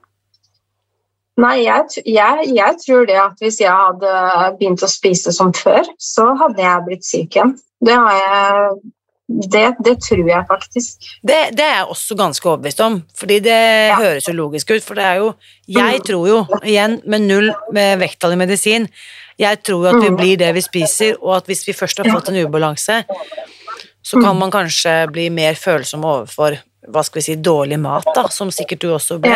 [1.37, 4.15] Nei, jeg, jeg, jeg tror det at hvis jeg hadde
[4.61, 7.59] begynt å spise som før, så hadde jeg blitt syk igjen.
[7.83, 8.81] Det har jeg
[9.31, 11.05] Det, det tror jeg faktisk.
[11.23, 13.59] Det, det er jeg også ganske overbevist om, fordi det
[14.01, 14.83] høres jo logisk ut.
[14.83, 15.35] For det er jo
[15.71, 16.05] Jeg Mm.
[16.09, 18.89] tror jo, igjen med null med vekttall i medisin,
[19.39, 20.17] jeg tror jo at vi Mm.
[20.19, 23.05] blir det vi spiser, og at hvis vi først har fått en ubalanse,
[24.03, 26.59] så kan man kanskje bli mer følsom overfor
[26.89, 29.31] hva skal vi si, dårlig mat, da, som sikkert du også ble.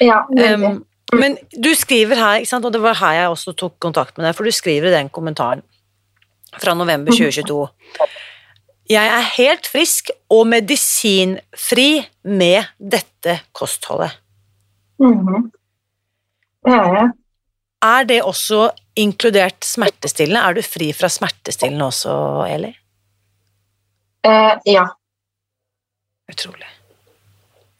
[0.00, 0.20] Ja.
[0.36, 0.54] Ja.
[0.54, 4.16] Um, men du skriver her, ikke sant, og det var her jeg også tok kontakt
[4.18, 5.62] med deg, for du skriver i den kommentaren
[6.60, 7.68] fra november 2022.
[8.90, 14.12] Jeg er helt frisk og medisinfri med dette kostholdet.
[15.00, 15.50] Mhm.
[16.64, 17.10] Det er jeg.
[17.84, 20.40] Er det også inkludert smertestillende?
[20.40, 22.12] Er du fri fra smertestillende også,
[22.48, 22.70] Eli?
[24.24, 24.86] Eh, ja.
[26.32, 26.68] Utrolig.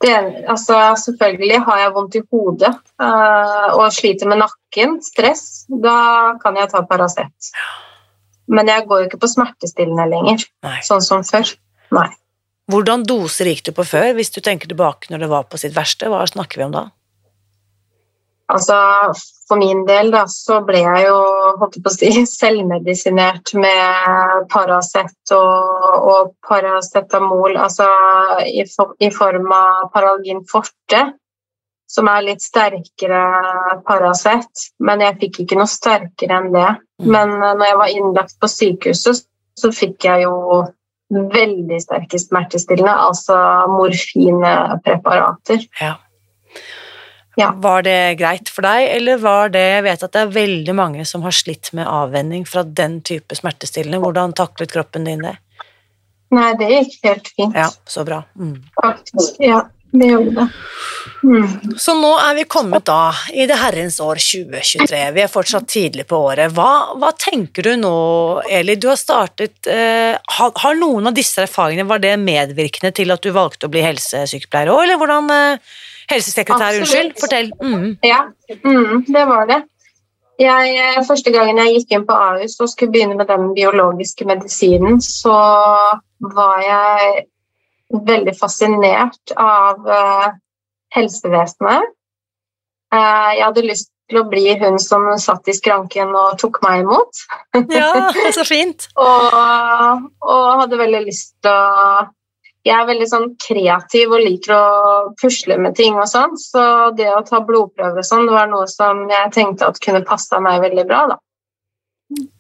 [0.05, 0.13] Det,
[0.49, 5.65] altså, selvfølgelig har jeg vondt i hodet eh, og sliter med nakken, stress.
[5.69, 5.97] Da
[6.43, 7.53] kan jeg ta Paracet.
[8.53, 10.79] Men jeg går jo ikke på smertestillende lenger, Nei.
[10.85, 11.55] sånn som før.
[11.95, 12.11] Nei.
[12.73, 15.75] Hvordan doser gikk du på før, hvis du tenker tilbake når det var på sitt
[15.77, 16.09] verste?
[16.13, 16.85] Hva snakker vi om da?
[18.53, 18.77] Altså,
[19.49, 21.17] for min del da, så ble jeg jo
[21.61, 27.89] holdt på å si, selvmedisinert med Paracet og, og paracetamol, altså
[28.45, 31.07] i, for, i form av Paralgin forte,
[31.91, 33.23] som er litt sterkere
[33.87, 36.71] Paracet, men jeg fikk ikke noe sterkere enn det.
[37.03, 37.11] Mm.
[37.11, 40.65] Men eh, når jeg var innlagt på sykehuset, så fikk jeg jo
[41.15, 43.37] veldig sterke smertestillende, altså
[43.71, 45.69] morfinpreparater.
[45.81, 45.95] Ja.
[47.37, 47.49] Ja.
[47.59, 51.05] Var det greit for deg, eller var det Jeg vet at det er veldig mange
[51.09, 53.99] som har slitt med avvenning fra den type smertestillende.
[54.05, 55.35] Hvordan taklet kroppen din det?
[56.35, 57.57] Nei, det gikk helt fint.
[57.59, 58.23] Ja, så bra.
[58.39, 58.61] Mm.
[58.79, 59.41] Faktisk.
[59.43, 59.65] Ja,
[59.95, 60.49] det gjorde det.
[61.25, 61.77] Mm.
[61.81, 65.01] Så nå er vi kommet da i det herrens år 2023.
[65.17, 66.53] Vi er fortsatt tidlig på året.
[66.57, 67.95] Hva, hva tenker du nå,
[68.51, 68.77] Eli?
[68.81, 73.25] Du har startet eh, har, har noen av disse erfaringene Var det medvirkende til at
[73.25, 75.75] du valgte å bli helsesykepleier òg, eller hvordan eh,
[76.11, 76.83] Helsesekretær, Absolutt.
[76.85, 77.15] unnskyld.
[77.23, 77.47] Fortell.
[77.65, 77.87] Mm.
[78.05, 79.63] Ja, mm, det var det.
[80.43, 84.27] Jeg, eh, første gangen jeg gikk inn på Ahus og skulle begynne med den biologiske
[84.29, 85.39] medisinen, så
[86.35, 87.25] var jeg
[88.07, 90.31] veldig fascinert av eh,
[90.97, 91.93] helsevesenet.
[92.95, 96.85] Eh, jeg hadde lyst til å bli hun som satt i skranken og tok meg
[96.85, 97.23] imot.
[97.73, 98.89] Ja, så fint.
[99.01, 102.05] Og, og hadde veldig lyst til å
[102.65, 104.69] Jeg er veldig sånn kreativ og liker å
[105.21, 106.63] pusle med ting og sånn, så
[106.97, 110.41] det å ta blodprøver og sånn, det var noe som jeg tenkte at kunne passa
[110.41, 111.19] meg veldig bra, da.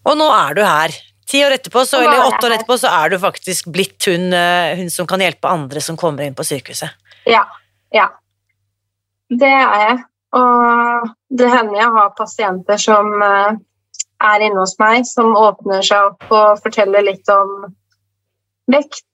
[0.08, 0.96] Og nå er du her.
[1.30, 4.32] Ti år etterpå, så, er eller åtte år etterpå, så er du faktisk blitt hun,
[4.36, 6.92] eh, hun som kan hjelpe andre som kommer inn på sykehuset.
[7.30, 7.46] Ja.
[7.94, 8.10] Ja.
[9.32, 10.02] Det er jeg.
[10.36, 13.56] Og det hender jeg har pasienter som eh,
[14.24, 17.68] er inne hos meg, som åpner seg opp og forteller litt om
[18.70, 19.04] vekt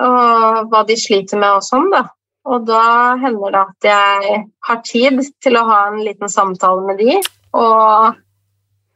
[0.00, 2.06] og hva de sliter med og sånn, da.
[2.48, 6.98] Og da hender det at jeg har tid til å ha en liten samtale med
[6.98, 7.18] de,
[7.54, 8.16] og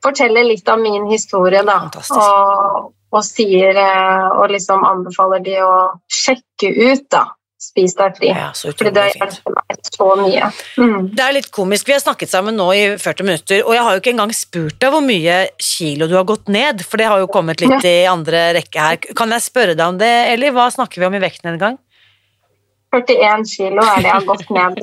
[0.05, 1.79] fortelle litt av min historie, da.
[2.17, 5.75] Og, og sier eh, og liksom anbefaler de å
[6.13, 7.27] sjekke ut, da.
[7.57, 8.29] Spis deg fri.
[8.29, 10.51] Ja, så Fordi det har hjulpet meg så mye.
[10.77, 11.07] Mm.
[11.17, 11.89] Det er litt komisk.
[11.89, 14.77] Vi har snakket sammen nå i 40 minutter, og jeg har jo ikke engang spurt
[14.83, 17.97] deg hvor mye kilo du har gått ned, for det har jo kommet litt i
[18.11, 19.01] andre rekke her.
[19.17, 21.81] Kan jeg spørre deg om det, eller hva snakker vi om i vektnedgang?
[22.95, 24.75] 41 kilo er det jeg har gått ned.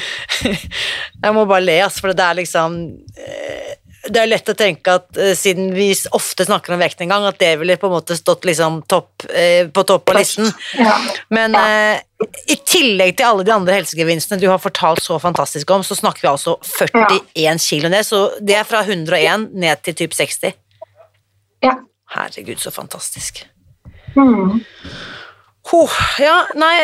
[1.24, 2.78] Jeg må bare le, altså, for det er liksom
[3.20, 3.69] eh,
[4.10, 7.52] Det er lett å tenke at eh, siden vi ofte snakker om vektnedgang, at det
[7.60, 10.50] ville på en måte stått liksom topp, eh, på topp av listen.
[10.78, 10.96] Ja.
[11.32, 12.00] Men eh,
[12.50, 16.26] i tillegg til alle de andre helsegevinstene du har fortalt så fantastisk om, så snakker
[16.26, 20.58] vi altså 41 kilo ned, så det er fra 101 ned til typ 60.
[21.66, 21.78] ja.
[22.10, 23.44] Herregud, så fantastisk.
[24.16, 24.56] Mm.
[25.70, 26.74] Oh, ja, nei,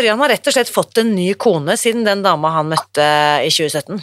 [0.00, 3.06] Ørjan har rett og slett fått en ny kone siden den dama han møtte
[3.46, 4.00] i 2017.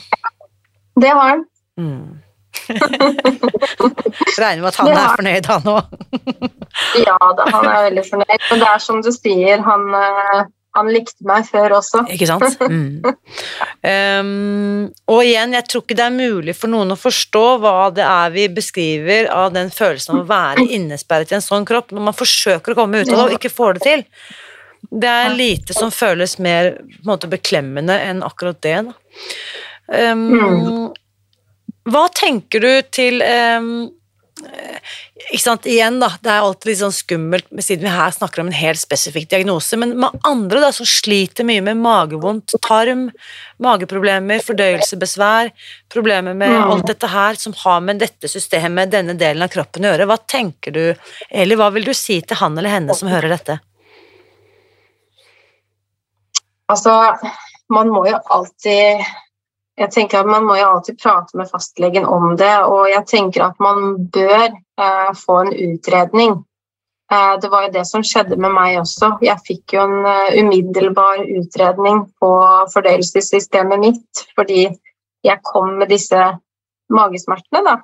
[1.03, 1.43] Det har han.
[1.79, 2.21] Mm.
[4.39, 5.83] Regner med at han er fornøyd, han òg.
[7.07, 8.39] Ja da, han er veldig fornøyd.
[8.51, 10.41] Men det er som du sier, han, eh,
[10.77, 12.05] han likte meg før også.
[12.15, 12.59] Ikke sant?
[12.69, 13.01] Mm.
[13.83, 18.03] Um, og igjen, jeg tror ikke det er mulig for noen å forstå hva det
[18.05, 22.05] er vi beskriver av den følelsen av å være innesperret i en sånn kropp, når
[22.09, 24.05] man forsøker å komme ut av det og ikke får det til.
[24.89, 26.75] Det er lite som føles mer
[27.07, 28.77] måte, beklemmende enn akkurat det.
[28.87, 30.11] Da.
[30.13, 30.93] Um,
[31.89, 33.71] Hva tenker du til um,
[35.29, 38.49] ikke sant, igjen da, Det er alltid litt sånn skummelt siden vi her snakker om
[38.49, 43.07] en helt spesifikk diagnose, men med andre da, som sliter mye med magevondt, tarm,
[43.63, 45.51] mageproblemer, fordøyelsesbesvær,
[45.91, 46.71] problemer med mm.
[46.71, 50.19] alt dette her som har med dette systemet, denne delen av kroppen å gjøre, hva
[50.23, 50.83] tenker du,
[51.29, 53.59] eller hva vil du si til han eller henne som hører dette?
[56.69, 56.93] Altså,
[57.73, 59.03] man må jo alltid
[59.79, 63.45] jeg tenker at Man må jo alltid prate med fastlegen om det, og jeg tenker
[63.47, 66.35] at man bør eh, få en utredning.
[67.11, 69.15] Eh, det var jo det som skjedde med meg også.
[69.25, 72.31] Jeg fikk jo en uh, umiddelbar utredning på
[72.73, 74.67] fordøyelsessystemet mitt fordi
[75.25, 76.19] jeg kom med disse
[76.93, 77.75] magesmertene da,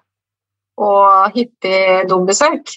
[0.77, 2.75] og hyppig dobesøk.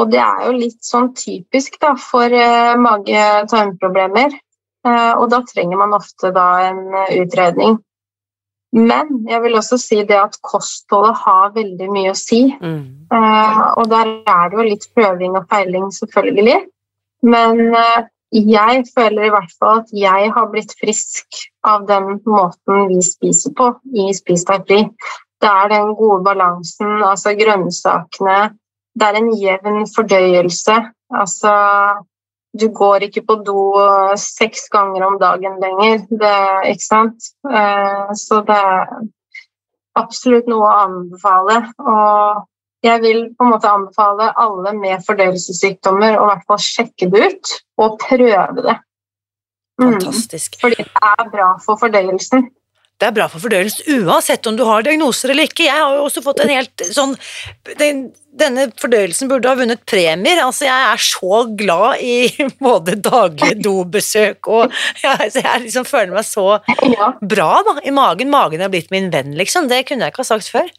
[0.00, 4.38] Og det er jo litt sånn typisk da, for uh, mage-tarmproblemer.
[4.82, 6.86] Uh, og da trenger man ofte da en
[7.20, 7.82] utredning.
[8.72, 12.46] Men jeg vil også si det at kostholdet har veldig mye å si.
[12.56, 13.08] Mm.
[13.12, 16.56] Uh, og der er det jo litt prøving og feiling, selvfølgelig.
[17.28, 22.88] Men uh, jeg føler i hvert fall at jeg har blitt frisk av den måten
[22.88, 24.80] vi spiser på i Spis deg fri.
[25.42, 28.54] Det er den gode balansen, altså grønnsakene.
[28.96, 30.78] Det er en jevn fordøyelse.
[31.12, 31.52] Altså
[32.52, 33.64] du går ikke på do
[34.20, 36.38] seks ganger om dagen lenger, det,
[36.74, 37.32] ikke sant?
[37.48, 38.94] Eh, så det er
[39.98, 41.58] absolutt noe å anbefale.
[41.80, 42.42] Og
[42.84, 47.28] jeg vil på en måte anbefale alle med fordøyelsessykdommer å i hvert fall sjekke det
[47.28, 48.78] ut og prøve det.
[49.80, 49.94] Mm.
[49.96, 50.58] Fantastisk.
[50.58, 52.50] Mm, fordi det er bra for fordøyelsen
[53.02, 55.66] det er bra for fordøyelsen uansett om du har diagnoser eller ikke.
[55.66, 57.16] Jeg har jo også fått en helt sånn
[57.80, 60.38] den, Denne fordøyelsen burde ha vunnet premier.
[60.40, 62.30] Altså, jeg er så glad i
[62.68, 66.46] både daglige dobesøk og jeg, jeg liksom føler meg så
[67.20, 68.30] bra da, i magen.
[68.32, 69.66] Magen er blitt min venn, liksom.
[69.68, 70.70] Det kunne jeg ikke ha sagt før.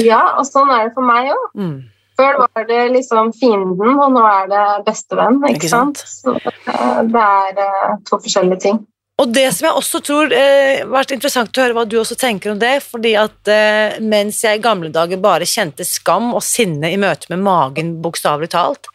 [0.00, 1.46] Ja, og sånn er det for meg òg.
[1.60, 1.76] Mm.
[2.16, 5.42] Før var det liksom fienden, og nå er det bestevenn.
[5.44, 6.00] Ikke, ikke sant?
[6.00, 6.40] sant?
[6.48, 8.80] Så det er eh, to forskjellige ting.
[9.16, 12.52] Og det som jeg også tror eh, vært interessant å høre hva du også tenker
[12.52, 16.90] om det, fordi at eh, mens jeg i gamle dager bare kjente skam og sinne
[16.92, 18.90] i møte med magen, bokstavelig talt,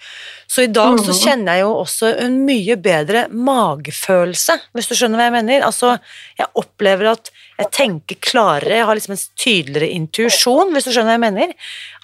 [0.45, 1.19] så i dag så mhm.
[1.24, 5.65] kjenner jeg jo også en mye bedre magefølelse, hvis du skjønner hva jeg mener.
[5.65, 5.95] Altså,
[6.38, 11.14] jeg opplever at jeg tenker klarere, jeg har liksom en tydeligere intuisjon, hvis du skjønner
[11.14, 11.53] hva jeg mener.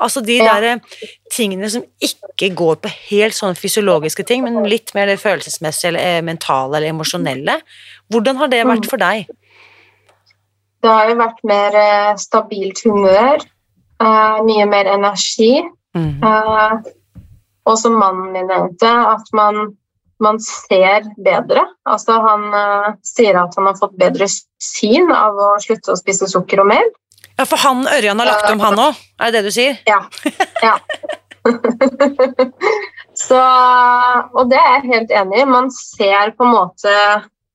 [0.04, 1.04] Altså de der eh,
[1.34, 6.26] tingene som ikke går på helt sånne fysiologiske ting, men litt mer det følelsesmessige eller
[6.28, 7.60] mentale eller emosjonelle.
[8.14, 8.92] Hvordan har det vært mm.
[8.92, 9.28] for deg?
[10.86, 13.42] Det har jo vært mer uh, stabilt humør,
[13.98, 15.56] mye mer energi.
[15.98, 16.22] Mm.
[17.68, 19.74] Og som mannen min nevnte, at man,
[20.24, 21.64] man ser bedre.
[21.88, 22.48] Altså han
[23.06, 26.90] sier at han har fått bedre syn av å slutte å spise sukker og mel.
[27.38, 29.02] Ja, for han Ørjan har lagt om, han òg?
[29.22, 29.78] Er det det du sier?
[29.86, 30.02] Ja.
[30.64, 30.78] ja.
[33.28, 35.50] Så, og det er jeg helt enig i.
[35.50, 36.94] Man ser på en måte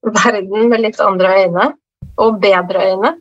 [0.03, 1.69] verden med litt andre øyne,
[2.23, 3.13] og bedre øyne.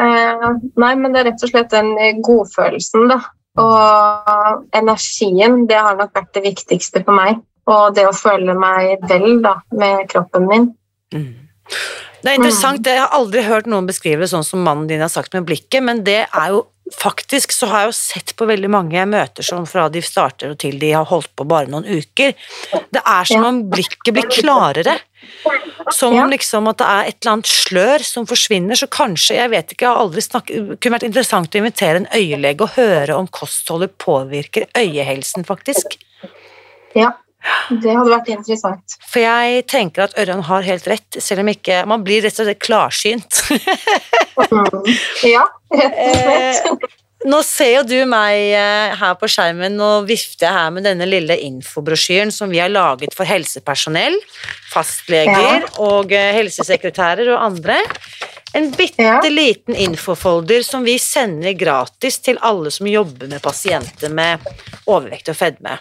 [0.00, 0.48] Eh,
[0.80, 1.94] nei, men det er rett og slett den
[2.24, 3.20] godfølelsen, da.
[3.60, 7.40] Og energien, det har nok vært det viktigste for meg.
[7.70, 10.68] Og det å føle meg vel da, med kroppen min.
[11.14, 11.32] Mm.
[12.24, 15.12] Det er interessant, jeg har aldri hørt noen beskrive det sånn som mannen din har
[15.12, 18.68] sagt med blikket, men det er jo faktisk så har jeg jo sett på veldig
[18.72, 21.86] mange jeg møter som fra de starter og til de har holdt på bare noen
[21.88, 22.34] uker.
[22.92, 24.98] Det er som om blikket blir klarere.
[25.92, 29.52] Som om liksom at det er et eller annet slør som forsvinner, så kanskje, jeg
[29.52, 33.16] vet ikke, jeg har aldri snakket kunne vært interessant å invitere en øyelege og høre
[33.16, 35.96] om kostholdet påvirker øyehelsen, faktisk.
[36.96, 37.14] Ja.
[37.84, 38.96] Det hadde vært interessant.
[39.08, 42.48] For jeg tenker at Ørjan har helt rett, selv om ikke Man blir rett og
[42.48, 43.40] slett klarsynt.
[44.36, 44.92] mm.
[45.34, 46.20] Ja, rett og
[46.60, 46.84] slett.
[46.84, 50.84] Eh, nå ser jo du meg eh, her på skjermen, og vifter jeg her med
[50.84, 54.18] denne lille infobrosjyren som vi har laget for helsepersonell,
[54.72, 55.72] fastleger ja.
[55.80, 57.78] og eh, helsesekretærer og andre.
[58.54, 64.44] En bitte liten infofolder som vi sender gratis til alle som jobber med pasienter med
[64.84, 65.80] overvekt og fedme.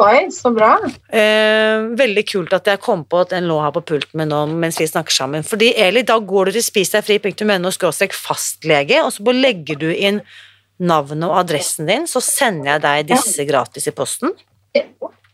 [0.00, 0.72] Oi, så bra.
[1.14, 4.40] Eh, veldig kult at jeg kom på at den lå her på pulten min nå
[4.50, 5.46] mens vi snakker sammen.
[5.46, 7.70] Fordi Eli, da går du til spisdegfri.no
[8.10, 10.20] fastlege, og så legger du inn
[10.82, 14.34] navnet og adressen din, så sender jeg deg disse gratis i posten.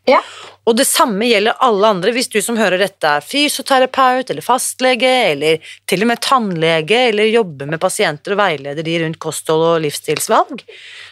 [0.08, 0.20] Ja.
[0.68, 2.12] Og det samme gjelder alle andre.
[2.14, 7.28] Hvis du som hører dette er fysioterapeut eller fastlege eller til og med tannlege eller
[7.30, 10.62] jobber med pasienter og veileder de rundt kosthold og livsstilsvalg,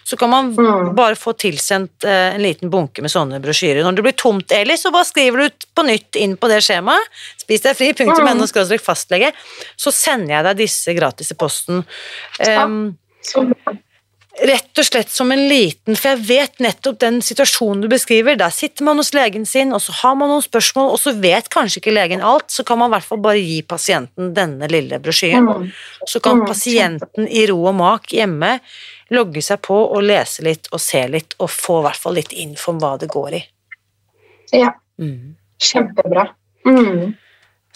[0.09, 0.95] så kan man Mm.
[0.97, 3.83] bare få tilsendt eh, en liten bunke med sånne brosjyrer.
[3.85, 7.05] Når det blir tomt, Eli, så bare skriver du på nytt inn på det skjemaet.
[7.37, 8.79] Spis deg fri, punktum Mm.
[8.81, 9.33] Fastlege.
[9.77, 11.85] Så sender jeg deg disse gratis i posten.
[12.41, 12.65] Ja.
[12.65, 12.97] Um.
[14.39, 18.37] Rett og slett som en liten, for jeg vet nettopp den situasjonen du beskriver.
[18.39, 21.49] Der sitter man hos legen sin, og så har man noen spørsmål, og så vet
[21.51, 25.01] kanskje ikke legen alt, så kan man i hvert fall bare gi pasienten denne lille
[25.03, 25.49] brosjyren.
[25.49, 25.73] Mm.
[26.07, 28.61] Så kan Mm, pasienten i ro og mak hjemme
[29.11, 32.33] logge seg på og lese litt og se litt, og få i hvert fall litt
[32.33, 33.45] info om hva det går i.
[34.53, 35.35] Ja, Mm.
[35.59, 36.29] kjempebra.
[36.67, 37.17] Mm.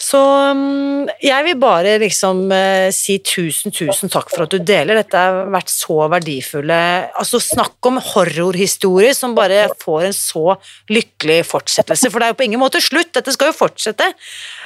[0.03, 4.99] Så mm, jeg vil bare liksom eh, si tusen, tusen takk for at du deler.
[4.99, 6.79] Dette har vært så verdifulle
[7.21, 10.57] Altså, snakk om horrorhistorier som bare får en så
[10.91, 13.13] lykkelig fortsettelse, for det er jo på ingen måte slutt.
[13.15, 14.11] Dette skal jo fortsette.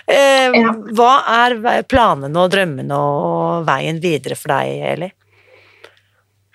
[0.09, 0.57] Eh,
[0.97, 1.13] Hva
[1.43, 5.13] er planene og drømmene og veien videre for deg, Eli?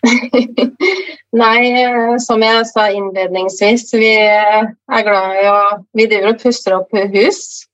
[1.42, 5.60] Nei, eh, som jeg sa innledningsvis, vi er glad i å
[5.94, 7.68] Vi driver og puster opp hus.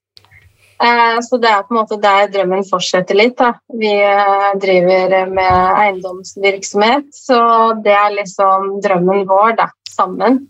[0.83, 3.37] Eh, Så det er på en måte der drømmen fortsetter litt.
[3.39, 3.53] Da.
[3.75, 7.41] Vi eh, driver med eiendomsvirksomhet, så
[7.83, 10.45] det er liksom drømmen vår, da, sammen.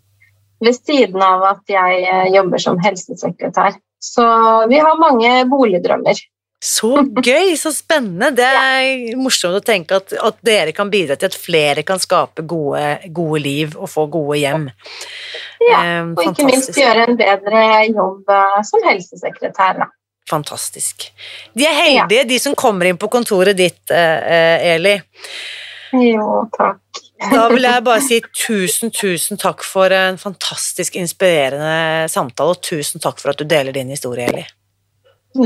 [0.60, 3.78] Ved siden av at jeg eh, jobber som helsesekretær.
[3.98, 4.24] Så
[4.70, 6.20] vi har mange boligdrømmer.
[6.58, 6.90] Så
[7.22, 8.32] gøy, så spennende.
[8.34, 12.42] Det er morsomt å tenke at, at dere kan bidra til at flere kan skape
[12.50, 12.82] gode,
[13.14, 14.66] gode liv og få gode hjem.
[15.62, 17.62] Ja, Og ikke minst gjøre en bedre
[17.94, 18.34] jobb
[18.66, 19.78] som helsesekretær.
[19.84, 19.88] Da.
[20.28, 21.08] Fantastisk.
[21.56, 24.98] De er heldige, de som kommer inn på kontoret ditt, eh, eh, Eli.
[25.92, 26.82] Jo, takk.
[27.32, 33.02] Da vil jeg bare si tusen, tusen takk for en fantastisk inspirerende samtale, og tusen
[33.02, 34.44] takk for at du deler din historie, Eli.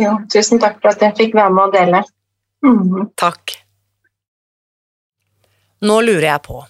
[0.02, 2.02] Jo, tusen takk for at jeg fikk være med å dele.
[2.66, 3.06] Mm.
[3.16, 3.56] Takk.
[5.82, 6.60] Nå lurer jeg på,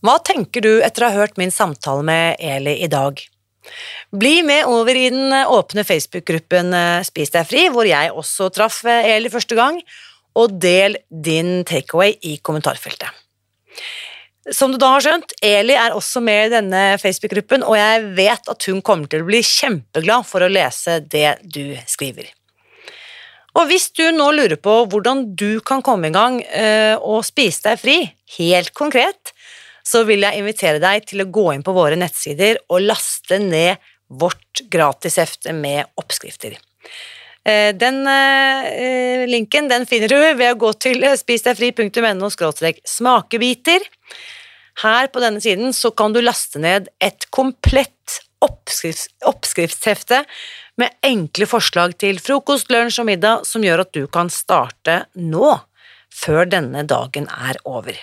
[0.00, 3.20] hva tenker du etter å ha hørt min samtale med Eli i dag?
[4.10, 8.82] Bli med over i den åpne Facebook-gruppen eh, Spis deg fri, hvor jeg også traff
[8.88, 9.80] eh, Eli første gang,
[10.38, 13.10] og del din takeaway i kommentarfeltet.
[14.50, 18.50] Som du da har skjønt, Eli er også med i denne Facebook-gruppen, og jeg vet
[18.50, 22.30] at hun kommer til å bli kjempeglad for å lese det du skriver.
[23.58, 27.66] Og hvis du nå lurer på hvordan du kan komme i gang eh, og spise
[27.66, 27.98] deg fri,
[28.38, 29.34] helt konkret,
[29.86, 33.80] så vil jeg invitere deg til å gå inn på våre nettsider og laste ned
[34.10, 36.56] vårt gratishefte med oppskrifter.
[37.44, 43.86] Eh, Den eh, linken den finner du ved å gå til spisdegfri.no smakebiter.
[44.80, 50.22] Her på denne siden så kan du laste ned et komplett oppskrifts oppskriftshefte
[50.80, 55.58] med enkle forslag til frokost, lunsj og middag som gjør at du kan starte nå,
[56.08, 57.98] før denne dagen er over.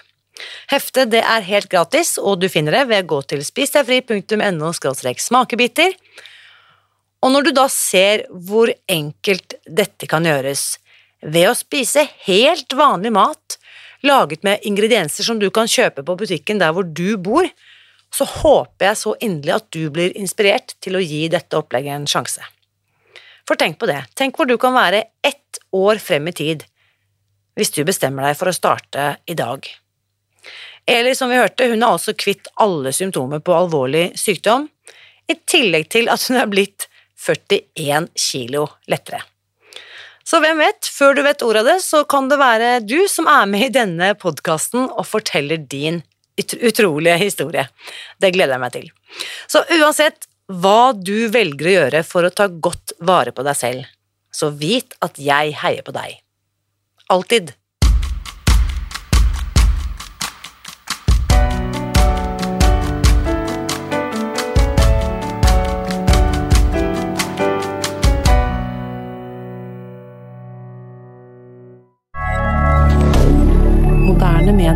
[0.71, 5.95] Heftet det er helt gratis, og du finner det ved å gå til spisdegfri.no smakebiter.
[7.25, 10.77] Og når du da ser hvor enkelt dette kan gjøres,
[11.21, 13.57] ved å spise helt vanlig mat,
[14.05, 17.47] laget med ingredienser som du kan kjøpe på butikken der hvor du bor,
[18.13, 22.07] så håper jeg så inderlig at du blir inspirert til å gi dette opplegget en
[22.09, 22.45] sjanse.
[23.47, 26.65] For tenk på det, tenk hvor du kan være ett år frem i tid
[27.57, 29.65] hvis du bestemmer deg for å starte i dag.
[30.88, 34.69] Eli, som vi hørte, hun er altså kvitt alle symptomer på alvorlig sykdom,
[35.27, 36.88] i tillegg til at hun er blitt
[37.19, 39.19] 41 kilo lettere.
[40.27, 43.27] Så hvem vet, før du vet ordet av det, så kan det være du som
[43.31, 46.01] er med i denne podkasten og forteller din
[46.38, 47.67] utrolige historie.
[48.19, 48.89] Det gleder jeg meg til.
[49.47, 53.88] Så uansett hva du velger å gjøre for å ta godt vare på deg selv,
[54.31, 56.19] så vit at jeg heier på deg.
[57.11, 57.55] Alltid.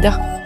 [0.02, 0.41] Reminder.